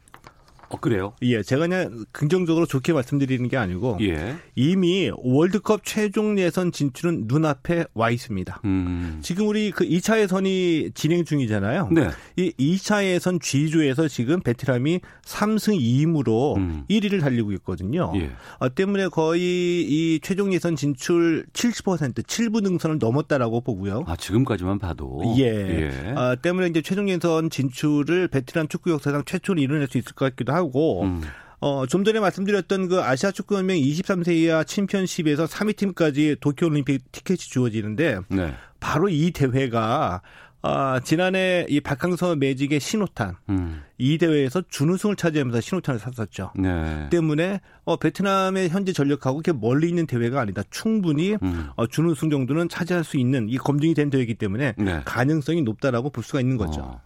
어, 0.69 0.77
그래요? 0.77 1.13
예, 1.23 1.41
제가 1.41 1.67
그냥 1.67 2.05
긍정적으로 2.12 2.65
좋게 2.65 2.93
말씀드리는 2.93 3.47
게 3.49 3.58
아니고 3.58 3.97
예. 4.01 4.36
이미 4.55 5.12
월드컵 5.17 5.82
최종 5.84 6.39
예선 6.39 6.71
진출은 6.71 7.25
눈앞에 7.27 7.86
와 7.93 8.10
있습니다. 8.12 8.62
음. 8.65 9.19
지금 9.21 9.47
우리 9.47 9.71
그 9.71 9.86
2차 9.86 10.19
예선이 10.19 10.91
진행 10.93 11.25
중이잖아요. 11.25 11.89
네. 11.91 12.10
이 12.36 12.53
2차 12.60 13.03
예선 13.03 13.39
G조에서 13.39 14.08
지금 14.08 14.41
베트남이 14.41 15.01
3승 15.25 15.79
2임으로 15.79 16.58
음. 16.58 16.84
1위를 16.89 17.19
달리고 17.21 17.51
있거든요. 17.53 18.12
예. 18.15 18.32
어, 18.60 18.73
때문에 18.73 19.08
거의 19.08 19.82
이 19.82 20.19
최종 20.21 20.53
예선 20.53 20.75
진출 20.75 21.45
70% 21.53 22.23
7부 22.23 22.62
능선을 22.62 22.99
넘었다라고 22.99 23.62
보고요. 23.62 24.03
아, 24.05 24.15
지금까지만 24.15 24.79
봐도 24.79 25.21
예. 25.38 25.43
예. 25.43 26.13
아, 26.15 26.36
때문에 26.36 26.67
이제 26.67 26.82
최종 26.82 27.10
예선 27.10 27.49
진출을 27.49 28.27
베트남 28.27 28.67
축구 28.67 28.91
역사상 28.91 29.23
최초로 29.25 29.60
이뤄낼 29.60 29.88
수 29.88 29.97
있을 29.97 30.13
것 30.13 30.25
같기도 30.25 30.53
하고 30.53 30.58
하고 30.59 31.03
음. 31.03 31.21
어, 31.61 31.85
좀 31.87 32.03
전에 32.03 32.19
말씀드렸던 32.19 32.87
그 32.87 33.01
아시아 33.01 33.31
축구연맹 33.31 33.77
23세 33.77 34.33
이하 34.33 34.63
챔피언십에서 34.63 35.45
3위 35.45 35.75
팀까지 35.75 36.37
도쿄올림픽 36.39 37.11
티켓이 37.11 37.37
주어지는데 37.37 38.19
네. 38.29 38.53
바로 38.79 39.09
이 39.09 39.31
대회가 39.31 40.21
아, 40.61 40.99
지난해 41.03 41.65
이 41.69 41.79
박항서 41.79 42.35
매직의 42.35 42.81
신호탄 42.81 43.37
음. 43.47 43.81
이 43.97 44.17
대회에서 44.17 44.61
준우승을 44.69 45.15
차지하면서 45.15 45.61
신호탄을 45.61 45.99
샀었죠. 45.99 46.51
네. 46.57 47.07
때문에 47.09 47.61
어, 47.85 47.95
베트남의 47.95 48.69
현재 48.69 48.91
전력하고 48.91 49.41
이렇게 49.41 49.57
멀리 49.57 49.87
있는 49.87 50.05
대회가 50.05 50.41
아니다. 50.41 50.63
충분히 50.69 51.37
음. 51.41 51.69
어, 51.77 51.87
준우승 51.87 52.29
정도는 52.29 52.67
차지할 52.67 53.05
수 53.05 53.17
있는 53.17 53.47
이 53.47 53.57
검증이 53.57 53.93
된 53.93 54.09
대회이기 54.09 54.35
때문에 54.35 54.73
네. 54.77 55.01
가능성이 55.05 55.61
높다라고 55.61 56.09
볼 56.09 56.25
수가 56.25 56.41
있는 56.41 56.57
거죠. 56.57 56.81
어. 56.81 57.01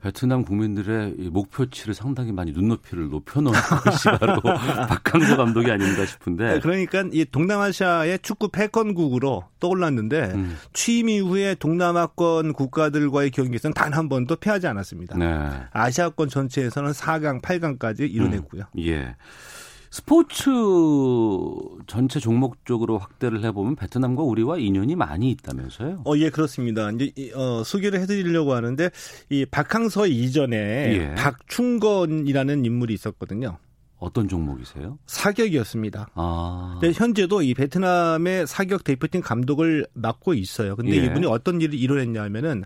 베트남 0.00 0.44
국민들의 0.44 1.14
목표치를 1.30 1.94
상당히 1.94 2.30
많이 2.30 2.52
눈높이를 2.52 3.08
높여놓은 3.08 3.54
것이 3.82 4.08
바로 4.20 4.40
박항서 4.40 5.36
감독이 5.36 5.70
아닌가 5.70 6.06
싶은데. 6.06 6.54
네, 6.54 6.60
그러니까 6.60 7.04
이 7.12 7.24
동남아시아의 7.24 8.20
축구 8.20 8.48
패권국으로 8.50 9.44
떠올랐는데 9.58 10.32
음. 10.34 10.56
취임 10.72 11.08
이후에 11.08 11.56
동남아권 11.56 12.52
국가들과의 12.52 13.30
경기에서는 13.32 13.74
단 13.74 13.96
한 13.96 14.10
번도 14.10 14.36
패하지 14.36 14.66
않았습니다. 14.66 15.16
네. 15.16 15.48
아시아권 15.72 16.28
전체에서는 16.28 16.90
4강, 16.92 17.40
8강까지 17.40 18.00
이뤄냈고요. 18.12 18.64
음. 18.76 18.82
예. 18.84 19.16
스포츠 19.96 20.50
전체 21.86 22.20
종목 22.20 22.66
쪽으로 22.66 22.98
확대를 22.98 23.42
해보면 23.44 23.76
베트남과 23.76 24.22
우리와 24.24 24.58
인연이 24.58 24.94
많이 24.94 25.30
있다면서요? 25.30 26.02
어, 26.04 26.12
예, 26.18 26.28
그렇습니다. 26.28 26.90
이제 26.90 27.12
어, 27.34 27.62
소개를 27.64 28.00
해드리려고 28.00 28.52
하는데 28.52 28.90
이 29.30 29.46
박항서 29.46 30.06
이전에 30.08 30.56
예. 30.56 31.14
박충건이라는 31.14 32.66
인물이 32.66 32.92
있었거든요. 32.92 33.56
어떤 33.96 34.28
종목이세요? 34.28 34.98
사격이었습니다. 35.06 36.10
아. 36.14 36.78
근데 36.78 36.92
현재도 36.92 37.40
이 37.40 37.54
베트남의 37.54 38.46
사격 38.46 38.84
대표팀 38.84 39.22
감독을 39.22 39.86
맡고 39.94 40.34
있어요. 40.34 40.76
근데 40.76 40.94
예. 40.98 41.06
이분이 41.06 41.24
어떤 41.24 41.62
일을 41.62 41.72
이뤄냈냐면은 41.72 42.64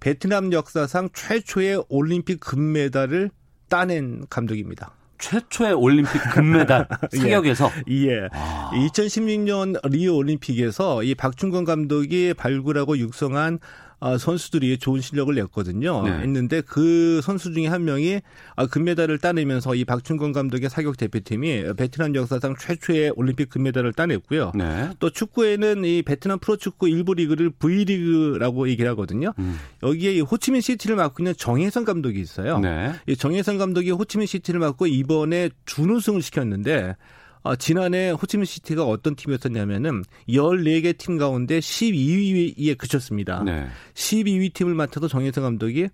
베트남 0.00 0.52
역사상 0.52 1.10
최초의 1.14 1.84
올림픽 1.88 2.40
금메달을 2.40 3.30
따낸 3.68 4.26
감독입니다. 4.28 4.92
최초의 5.18 5.72
올림픽 5.74 6.18
금메달 6.32 6.88
예. 7.14 7.16
사격에서 7.16 7.70
예. 7.88 8.08
예. 8.08 8.28
아. 8.32 8.70
2016년 8.74 9.80
리오 9.88 10.16
올림픽에서 10.16 11.02
이 11.02 11.14
박준건 11.14 11.64
감독이 11.64 12.34
발굴하고 12.34 12.98
육성한 12.98 13.58
아, 13.62 13.83
선수들이 14.18 14.78
좋은 14.78 15.00
실력을 15.00 15.34
냈거든요. 15.34 16.02
네. 16.02 16.10
했는데 16.10 16.60
그 16.60 17.20
선수 17.22 17.52
중에 17.52 17.66
한 17.66 17.84
명이 17.84 18.20
아, 18.56 18.66
금메달을 18.66 19.18
따내면서 19.18 19.74
이 19.74 19.84
박준건 19.84 20.32
감독의 20.32 20.68
사격 20.68 20.96
대표팀이 20.96 21.74
베트남 21.76 22.14
역사상 22.14 22.56
최초의 22.58 23.12
올림픽 23.16 23.48
금메달을 23.48 23.92
따냈고요. 23.92 24.52
네. 24.54 24.90
또 24.98 25.10
축구에는 25.10 25.84
이 25.84 26.02
베트남 26.02 26.38
프로축구 26.38 26.88
일부 26.88 27.14
리그를 27.14 27.50
V리그라고 27.50 28.68
얘기를 28.68 28.90
하거든요. 28.90 29.32
음. 29.38 29.58
여기에 29.82 30.20
호치민 30.20 30.60
시티를 30.60 30.96
맡고 30.96 31.22
있는 31.22 31.34
정혜성 31.36 31.84
감독이 31.84 32.20
있어요. 32.20 32.58
네. 32.58 32.92
이 33.06 33.16
정혜성 33.16 33.58
감독이 33.58 33.90
호치민 33.90 34.26
시티를 34.26 34.60
맡고 34.60 34.86
이번에 34.86 35.50
준우승을 35.66 36.22
시켰는데 36.22 36.96
아, 37.44 37.54
지난해 37.56 38.10
호치민 38.10 38.46
시티가 38.46 38.84
어떤 38.84 39.14
팀이었었냐면은 39.14 40.02
14개 40.28 40.96
팀 40.96 41.18
가운데 41.18 41.58
12위에 41.58 42.76
그쳤습니다. 42.78 43.42
네. 43.44 43.66
12위 43.92 44.52
팀을 44.54 44.74
맡아도 44.74 45.08
정혜성 45.08 45.44
감독이 45.44 45.88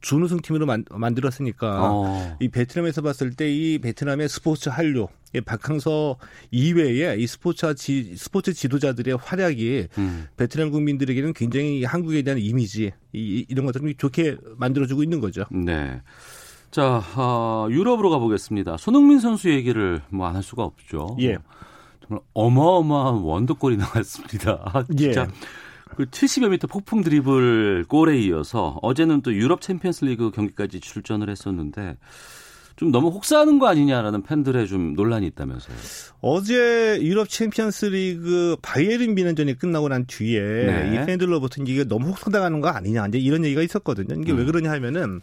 준우승 0.00 0.40
팀으로 0.42 0.66
만, 0.66 1.14
들었으니까 1.14 1.92
어. 1.92 2.36
이 2.40 2.48
베트남에서 2.48 3.02
봤을 3.02 3.34
때 3.34 3.48
이 3.48 3.78
베트남의 3.78 4.28
스포츠 4.28 4.68
한류, 4.68 5.08
박항서 5.44 6.16
이외에 6.50 7.16
이 7.16 7.26
스포츠 7.26 7.74
지, 7.74 8.14
스포츠 8.16 8.52
지도자들의 8.52 9.16
활약이 9.16 9.88
음. 9.98 10.26
베트남 10.36 10.70
국민들에게는 10.70 11.32
굉장히 11.32 11.84
한국에 11.84 12.22
대한 12.22 12.38
이미지 12.38 12.92
이, 13.12 13.46
이런 13.48 13.66
것들을 13.66 13.94
좋게 13.94 14.36
만들어주고 14.56 15.02
있는 15.02 15.20
거죠. 15.20 15.44
네. 15.50 16.00
자, 16.70 17.02
어, 17.16 17.66
유럽으로 17.70 18.10
가보겠습니다. 18.10 18.76
손흥민 18.76 19.20
선수 19.20 19.50
얘기를 19.50 20.00
뭐 20.10 20.26
안 20.26 20.34
할 20.36 20.42
수가 20.42 20.64
없죠. 20.64 21.16
예. 21.20 21.38
정말 22.06 22.22
어마어마한 22.34 23.14
wonder 23.22 23.52
goal이 23.52 23.76
나왔습니다. 23.78 24.60
아, 24.72 24.84
진짜. 24.96 25.22
예. 25.22 25.26
그 25.96 26.04
70여 26.04 26.50
미터 26.50 26.66
폭풍 26.66 27.02
드리블 27.02 27.86
골에 27.88 28.18
이어서 28.20 28.78
어제는 28.82 29.22
또 29.22 29.32
유럽 29.34 29.60
챔피언스 29.62 30.04
리그 30.04 30.30
경기까지 30.30 30.80
출전을 30.80 31.28
했었는데 31.30 31.96
좀 32.76 32.92
너무 32.92 33.08
혹사하는 33.08 33.58
거 33.58 33.66
아니냐라는 33.66 34.22
팬들의 34.22 34.68
좀 34.68 34.94
논란이 34.94 35.26
있다면서요. 35.28 35.76
어제 36.20 36.98
유럽 37.02 37.28
챔피언스 37.28 37.86
리그 37.86 38.56
바이에른 38.62 39.14
뮌헨전이 39.16 39.58
끝나고 39.58 39.88
난 39.88 40.04
뒤에 40.06 40.40
네. 40.40 40.90
이 41.02 41.06
팬들로부터 41.06 41.64
이게 41.66 41.82
너무 41.84 42.10
혹사당하는 42.10 42.60
거 42.60 42.68
아니냐 42.68 43.06
이제 43.08 43.18
이런 43.18 43.44
얘기가 43.44 43.62
있었거든요. 43.62 44.20
이게 44.20 44.30
음. 44.32 44.38
왜 44.38 44.44
그러냐 44.44 44.70
하면은 44.70 45.20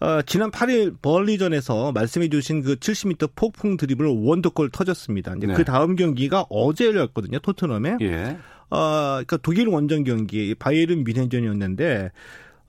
어, 0.00 0.22
지난 0.22 0.50
8일 0.50 0.96
번리전에서 1.02 1.92
말씀해 1.92 2.28
주신 2.30 2.62
그 2.62 2.76
70m 2.76 3.32
폭풍 3.36 3.76
드리블 3.76 4.06
wonder 4.06 4.44
goal 4.44 4.70
터졌습니다. 4.70 5.34
이제 5.36 5.46
네. 5.46 5.54
그 5.54 5.64
다음 5.64 5.94
경기가 5.94 6.46
어제 6.48 6.86
열렸거든요. 6.86 7.38
토트넘에. 7.38 7.98
예. 8.00 8.38
어, 8.70 9.10
그러니까 9.12 9.36
독일 9.38 9.68
원정 9.68 10.04
경기 10.04 10.54
바이에른 10.54 11.04
미넨전이었는데 11.04 12.12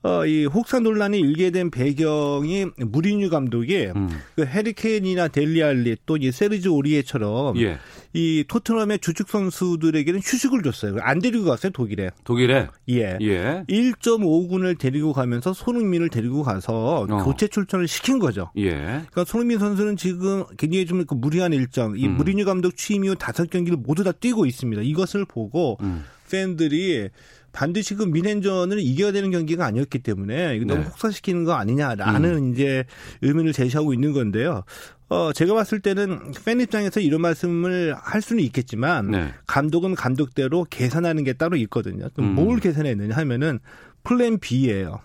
어, 0.02 0.26
이 0.26 0.46
혹사 0.46 0.80
논란이 0.80 1.18
일게 1.18 1.50
된 1.50 1.70
배경이 1.70 2.66
무리뉴 2.76 3.30
감독이 3.30 3.86
음. 3.94 4.08
그 4.34 4.44
해리케인이나 4.46 5.28
델리 5.28 5.62
알리 5.62 5.96
또 6.06 6.16
이 6.22 6.30
세르지 6.30 6.68
오리에처럼 6.68 7.58
예. 7.60 7.78
이 8.12 8.44
토트넘의 8.46 9.00
주축 9.00 9.28
선수들에게는 9.28 10.20
휴식을 10.22 10.62
줬어요. 10.62 10.96
안 11.00 11.18
데리고 11.18 11.46
갔어요, 11.46 11.72
독일에. 11.72 12.10
독일에? 12.24 12.68
예. 12.90 13.18
예. 13.20 13.64
1.5군을 13.68 14.78
데리고 14.78 15.12
가면서 15.12 15.52
손흥민을 15.52 16.10
데리고 16.10 16.42
가서 16.44 17.06
어. 17.08 17.24
교체 17.24 17.48
출전을 17.48 17.88
시킨 17.88 18.18
거죠. 18.20 18.50
예. 18.56 18.70
그러니까 18.70 19.24
손흥민 19.24 19.58
선수는 19.58 19.96
지금 19.96 20.44
굉장히 20.56 20.86
좀 20.86 21.02
그 21.06 21.14
무리한 21.14 21.52
일정, 21.52 21.94
이 21.96 22.06
음. 22.06 22.16
무리뉴 22.16 22.44
감독 22.44 22.76
취임 22.76 23.04
이후 23.04 23.16
다섯 23.16 23.50
경기를 23.50 23.76
모두 23.78 24.04
다 24.04 24.12
뛰고 24.12 24.46
있습니다. 24.46 24.82
이것을 24.82 25.24
보고 25.24 25.78
음. 25.80 26.04
팬들이 26.30 27.08
반드시 27.52 27.94
그 27.94 28.02
뮌헨전을 28.02 28.80
이겨야 28.80 29.12
되는 29.12 29.30
경기가 29.30 29.66
아니었기 29.66 30.00
때문에 30.00 30.56
이거 30.56 30.64
너무 30.66 30.82
네. 30.82 30.88
혹사시키는 30.88 31.44
거 31.44 31.52
아니냐라는 31.52 32.34
음. 32.34 32.52
이제 32.52 32.84
의문을 33.20 33.52
제시하고 33.52 33.92
있는 33.94 34.12
건데요. 34.12 34.64
어, 35.08 35.32
제가 35.32 35.52
봤을 35.52 35.80
때는 35.80 36.32
팬 36.44 36.60
입장에서 36.60 37.00
이런 37.00 37.20
말씀을 37.20 37.94
할 37.98 38.22
수는 38.22 38.42
있겠지만 38.44 39.10
네. 39.10 39.34
감독은 39.46 39.94
감독대로 39.94 40.66
계산하는 40.70 41.24
게 41.24 41.34
따로 41.34 41.56
있거든요. 41.56 42.08
음. 42.18 42.34
뭘 42.34 42.60
계산했느냐 42.60 43.14
하면은 43.16 43.60
plan 44.02 44.38
B예요. 44.38 45.00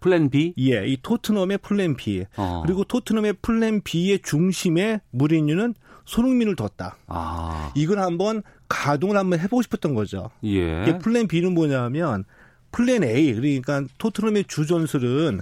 plan 0.00 0.30
B? 0.30 0.54
예, 0.58 0.86
이 0.86 0.96
토트넘의 1.00 1.58
plan 1.58 1.96
B. 1.96 2.24
어. 2.36 2.62
그리고 2.64 2.82
토트넘의 2.84 3.34
plan 3.42 3.82
B의 3.82 4.20
중심에 4.22 5.00
무리뉴는 5.10 5.74
손흥민을 6.04 6.56
뒀다. 6.56 6.96
아. 7.06 7.72
이걸 7.76 8.00
한번 8.00 8.42
가동을 8.72 9.18
한번 9.18 9.38
해보고 9.38 9.60
싶었던 9.62 9.94
거죠. 9.94 10.30
예. 10.44 10.98
plan 11.02 11.28
B는 11.28 11.52
뭐냐면 11.52 12.24
plan 12.70 13.04
A 13.04 13.34
그러니까 13.34 13.84
토트넘의 13.98 14.44
주전술은 14.48 15.40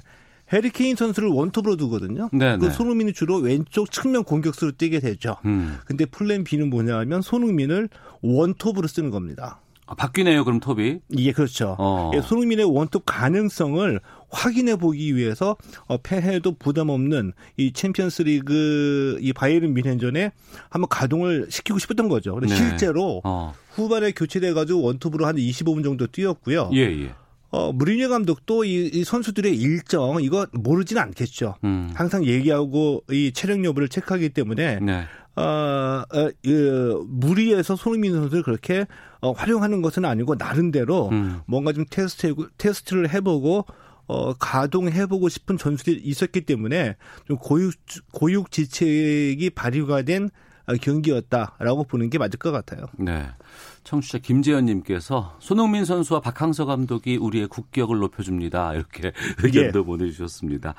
해리케인 0.53 0.97
선수를 0.97 1.29
one 1.29 1.43
top으로 1.43 1.77
두거든요. 1.77 2.29
네네. 2.33 2.59
그 2.59 2.65
네. 2.67 2.71
손흥민이 2.73 3.13
주로 3.13 3.37
왼쪽 3.37 3.93
측면 3.93 4.25
공격수로 4.25 4.73
뛰게 4.73 4.99
되죠. 4.99 5.37
음. 5.45 5.79
근데 5.85 6.07
plan 6.07 6.43
B는 6.43 6.71
뭐냐면 6.71 7.23
손흥민을 7.23 7.89
one 8.21 8.41
top으로 8.41 8.89
쓰는 8.89 9.11
겁니다. 9.11 9.61
아, 9.87 9.95
바뀌네요, 9.95 10.45
그럼 10.45 10.59
톱이. 10.59 10.99
예, 11.17 11.33
그렇죠. 11.33 11.77
어. 11.79 12.11
예, 12.15 12.21
손흥민의 12.21 12.65
one 12.65 12.85
top 12.85 13.05
가능성을 13.07 14.01
확인해 14.31 14.77
보기 14.77 15.17
위해서 15.17 15.57
어, 15.87 15.97
패해도 15.99 16.57
부담 16.59 16.89
없는 16.89 17.33
이 17.57 17.73
챔피언스 17.73 18.23
리그 18.23 19.19
이 19.21 19.33
바이에른 19.33 19.75
뮌헨전에 19.75 20.33
한번 20.69 20.89
가동을 20.89 21.49
시키고 21.51 21.79
싶었던 21.79 22.09
거죠. 22.09 22.35
근데 22.35 22.49
네. 22.49 22.57
실제로 22.57 23.21
어. 23.25 23.55
후반에 23.73 24.13
교체돼 24.13 24.53
가지고 24.53 24.83
one 24.83 24.96
top으로 24.96 25.27
한 25.27 25.37
25분 25.37 25.85
정도 25.85 26.07
뛰었고요. 26.07 26.71
예, 26.75 26.81
예. 26.81 27.15
어, 27.51 27.73
무리뉴 27.73 28.09
감독도 28.09 28.65
이, 28.65 28.91
이, 28.93 29.05
선수들의 29.05 29.57
일정 29.57 30.23
이거 30.23 30.47
모르지는 30.53 31.03
않겠죠. 31.03 31.57
음. 31.65 31.91
항상 31.95 32.25
얘기하고 32.25 33.03
이 33.11 33.33
체력 33.33 33.65
여부를 33.65 33.89
체크하기 33.89 34.29
때문에 34.31 34.79
네. 34.81 35.05
어, 35.37 36.05
어, 36.13 36.31
그, 36.45 37.05
무리해서 37.09 37.75
손흥민 37.75 38.13
선수를 38.13 38.43
그렇게 38.43 38.87
어, 39.21 39.33
활용하는 39.33 39.83
것은 39.83 40.05
아니고 40.05 40.37
나름대로 40.37 41.09
음. 41.11 41.41
뭔가 41.47 41.73
좀 41.73 41.85
테스트 41.89 42.35
테스트를 42.57 43.13
해보고 43.13 43.67
어, 44.11 44.35
가동해보고 44.35 45.29
싶은 45.29 45.57
전술이 45.57 46.01
있었기 46.03 46.41
때문에 46.41 46.97
좀 47.29 47.37
고육 47.37 47.75
고육 48.13 48.51
지책이 48.51 49.51
발휘가 49.51 50.03
된 50.03 50.31
경기였다라고 50.83 51.85
보는 51.85 52.11
게 52.11 52.19
맞을 52.19 52.37
것 52.41 52.51
같아요. 52.51 52.87
네. 52.99 53.29
청취자 53.85 54.19
김재현님께서 54.19 55.37
손흥민 55.39 55.85
선수와 55.85 56.21
박항서 56.21 56.65
감독이 56.65 57.19
우리의 57.19 57.47
국격을 57.47 57.99
높여줍니다. 57.99 58.75
이렇게 58.75 59.13
의견도 59.45 59.79
예. 59.81 59.85
보내주셨습니다. 59.85 60.75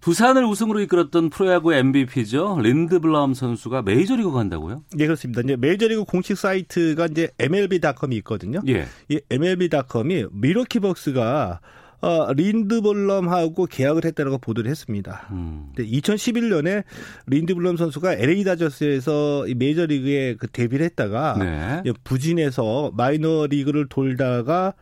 두산을 0.00 0.44
우승으로 0.46 0.80
이끌었던 0.80 1.28
프로야구 1.28 1.74
MVP죠. 1.74 2.60
린드블럼 2.62 3.34
선수가 3.34 3.82
메이저리그 3.82 4.32
간다고요? 4.32 4.84
예, 4.98 5.04
그렇습니다. 5.06 5.42
이제 5.42 5.56
메이저리그 5.56 6.04
공식 6.04 6.38
사이트가 6.38 7.06
이제 7.06 7.28
MLB.com이 7.38 8.16
있거든요. 8.18 8.62
예. 8.68 8.86
이 9.08 9.20
MLB.com이 9.28 10.26
미러키 10.32 10.80
벅스가 10.80 11.60
어, 12.00 12.32
린드블럼하고 12.32 13.66
계약을 13.66 14.04
했다라고 14.04 14.38
보도를 14.38 14.70
했습니다. 14.70 15.26
음. 15.32 15.72
2011년에 15.76 16.84
린드블럼 17.26 17.76
선수가 17.76 18.14
LA 18.14 18.44
다저스에서 18.44 19.46
메이저리그에 19.56 20.36
그 20.36 20.46
데뷔를 20.46 20.86
했다가 20.86 21.36
네. 21.38 21.92
부진해서 22.04 22.92
마이너리그를 22.94 23.88
돌다가 23.88 24.74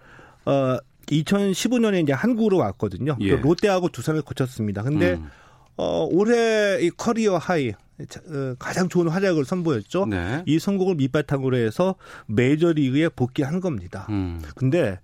어 0.45 0.77
2015년에 1.07 2.03
이제 2.03 2.13
한국으로 2.13 2.59
왔거든요. 2.59 3.17
예. 3.21 3.37
롯데하고 3.37 3.89
두산을 3.89 4.23
거쳤습니다. 4.23 4.83
근데 4.83 5.15
음. 5.15 5.31
어 5.77 6.07
올해 6.11 6.81
이 6.83 6.91
career 6.91 7.37
high 7.39 7.71
어, 7.71 8.55
가장 8.59 8.89
좋은 8.89 9.09
활약을 9.09 9.45
선보였죠. 9.45 10.07
네. 10.07 10.43
이 10.47 10.59
성공을 10.59 10.97
밑바탕으로 10.97 11.57
해서 11.57 11.95
메이저리그에 12.27 13.09
복귀한 13.11 13.61
겁니다. 13.61 14.07
음. 14.11 14.43
근데 14.55 14.99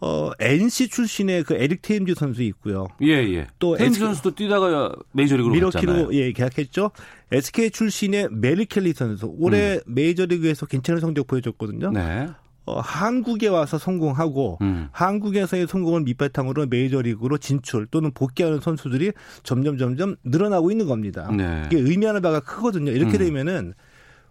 어, 0.00 0.30
NC 0.38 0.88
출신의 0.88 1.44
그 1.44 1.54
에릭 1.54 1.82
테임즈 1.82 2.14
선수 2.14 2.42
있고요. 2.42 2.86
예, 3.02 3.14
예. 3.34 3.46
또 3.58 3.76
테임즈 3.76 3.98
선수도 3.98 4.34
뛰다가 4.34 4.94
메이저리그로 5.12 5.52
밀워키로 5.52 5.92
갔잖아요. 5.92 6.14
예, 6.14 6.32
계약했죠. 6.32 6.90
SK 7.32 7.70
출신의 7.70 8.28
메릴 8.30 8.64
켈리 8.66 8.92
선수 8.92 9.34
올해 9.38 9.74
음. 9.74 9.80
메이저리그에서 9.86 10.66
괜찮은 10.66 11.00
성적 11.00 11.26
보여줬거든요. 11.26 11.90
네. 11.90 12.28
어, 12.64 12.80
한국에 12.80 13.48
와서 13.48 13.78
성공하고 13.78 14.58
음. 14.60 14.88
한국에서의 14.92 15.66
성공을 15.66 16.02
밑바탕으로 16.02 16.66
메이저리그로 16.66 17.38
진출 17.38 17.86
또는 17.86 18.12
복귀하는 18.12 18.60
선수들이 18.60 19.12
점점 19.42 19.78
점점 19.78 20.16
늘어나고 20.22 20.70
있는 20.70 20.86
겁니다. 20.86 21.30
네. 21.34 21.62
이게 21.66 21.78
의미하는 21.78 22.20
바가 22.20 22.40
크거든요. 22.40 22.92
이렇게 22.92 23.16
음. 23.16 23.18
되면은 23.18 23.74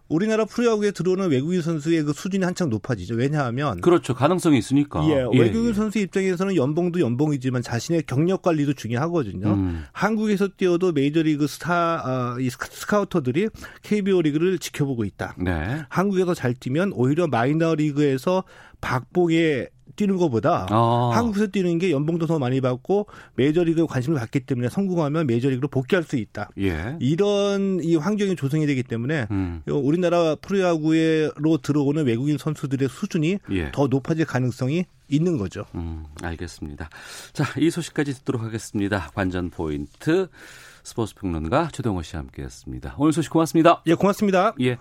우리나라 0.10 0.46
프로야구에 0.46 0.92
들어오는 0.92 1.30
외국인 1.30 1.62
선수의 1.62 2.04
그 2.04 2.14
수준이 2.14 2.44
한창 2.44 2.70
높아지죠. 2.70 3.16
왜냐하면 3.16 3.82
그렇죠. 3.82 4.14
가능성이 4.14 4.58
있으니까. 4.58 5.04
예, 5.06 5.28
예 5.34 5.40
외국인 5.40 5.70
예. 5.70 5.74
선수 5.74 6.00
입장에서는 6.00 6.56
연봉도 6.56 7.00
연봉이지만 7.00 7.62
자신의 7.62 8.04
경력 8.08 8.42
관리도 8.42 8.74
중요하거든요. 8.74 9.48
음. 9.48 9.84
한국에서 9.92 10.48
뛰어도 10.48 10.92
메이저리그 10.92 11.48
스타 11.48 12.36
어, 12.36 12.40
이 12.40 12.50
스카우터들이 12.50 13.50
KBO 13.84 14.22
리그를 14.22 14.60
지켜보고 14.60 15.04
있다. 15.04 15.36
네. 15.38 15.82
한국에서 15.90 16.34
잘 16.34 16.54
뛰면 16.54 16.94
오히려 16.94 17.28
마이너리그에서 17.28 18.44
박봉의 18.82 19.70
뛰는 19.98 20.16
것보다 20.16 20.68
아. 20.70 21.12
한국에서 21.14 21.48
뛰는 21.48 21.80
게 21.80 21.92
연봉도 21.92 22.28
더 22.28 22.40
많이 22.40 22.62
받고 22.62 23.08
메이저리그에 23.36 23.86
관심을 23.90 24.18
갖기 24.20 24.42
때문에 24.42 24.70
성공하면 24.70 25.28
메이저리그로 25.28 25.68
복귀할 25.68 26.04
수 26.04 26.16
있다. 26.16 26.50
예. 26.60 26.96
이런 27.02 27.80
이 27.84 27.98
환경이 27.98 28.38
조성이 28.38 28.66
되기 28.66 28.84
때문에 28.84 29.28
음. 29.32 29.62
우리나라 29.68 30.36
프로야구로 30.36 31.58
들어오는 31.62 32.06
외국인 32.06 32.38
선수들의 32.38 32.88
수준이 32.88 33.40
예. 33.52 33.72
더 33.74 33.88
높아질 33.88 34.26
가능성이 34.26 34.86
있는 35.10 35.38
거죠. 35.38 35.66
음, 35.76 36.06
알겠습니다. 36.22 36.90
자, 37.34 37.46
이 37.58 37.70
소식까지 37.70 38.14
듣도록 38.14 38.42
하겠습니다. 38.44 39.10
관전 39.14 39.50
포인트. 39.50 40.28
스포츠 40.88 41.16
평론가 41.16 41.68
최동호 41.74 42.02
씨와 42.02 42.22
함께했습니다. 42.22 42.96
오늘 42.98 43.12
소식 43.12 43.30
고맙습니다. 43.30 43.84
예, 43.88 43.94
고맙습니다. 43.94 44.54
예, 44.62 44.78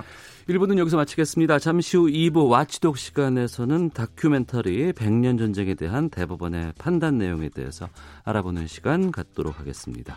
1부는 0.48 0.78
여기서 0.78 0.96
마치겠습니다. 0.96 1.58
잠시 1.58 1.96
후 1.96 2.06
2부 2.06 2.48
와치독 2.48 2.96
시간에서는 2.96 3.90
다큐멘터리 3.90 4.92
100년 4.92 5.36
전쟁에 5.36 5.74
대한 5.74 6.08
대법원의 6.08 6.74
판단 6.78 7.18
내용에 7.18 7.48
대해서 7.48 7.88
알아보는 8.22 8.68
시간 8.68 9.10
갖도록 9.10 9.58
하겠습니다. 9.58 10.16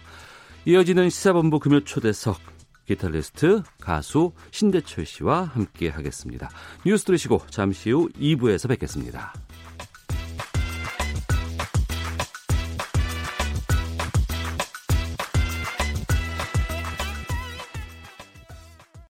이어지는 0.65 1.09
시사본부 1.09 1.57
금요 1.57 1.79
초대석 1.79 2.37
기타리스트 2.85 3.63
가수 3.81 4.33
신대철 4.51 5.07
씨와 5.07 5.45
함께 5.45 5.89
하겠습니다. 5.89 6.51
뉴스 6.85 7.03
들으시고 7.05 7.41
잠시 7.49 7.89
후 7.89 8.09
2부에서 8.09 8.69
뵙겠습니다. 8.69 9.33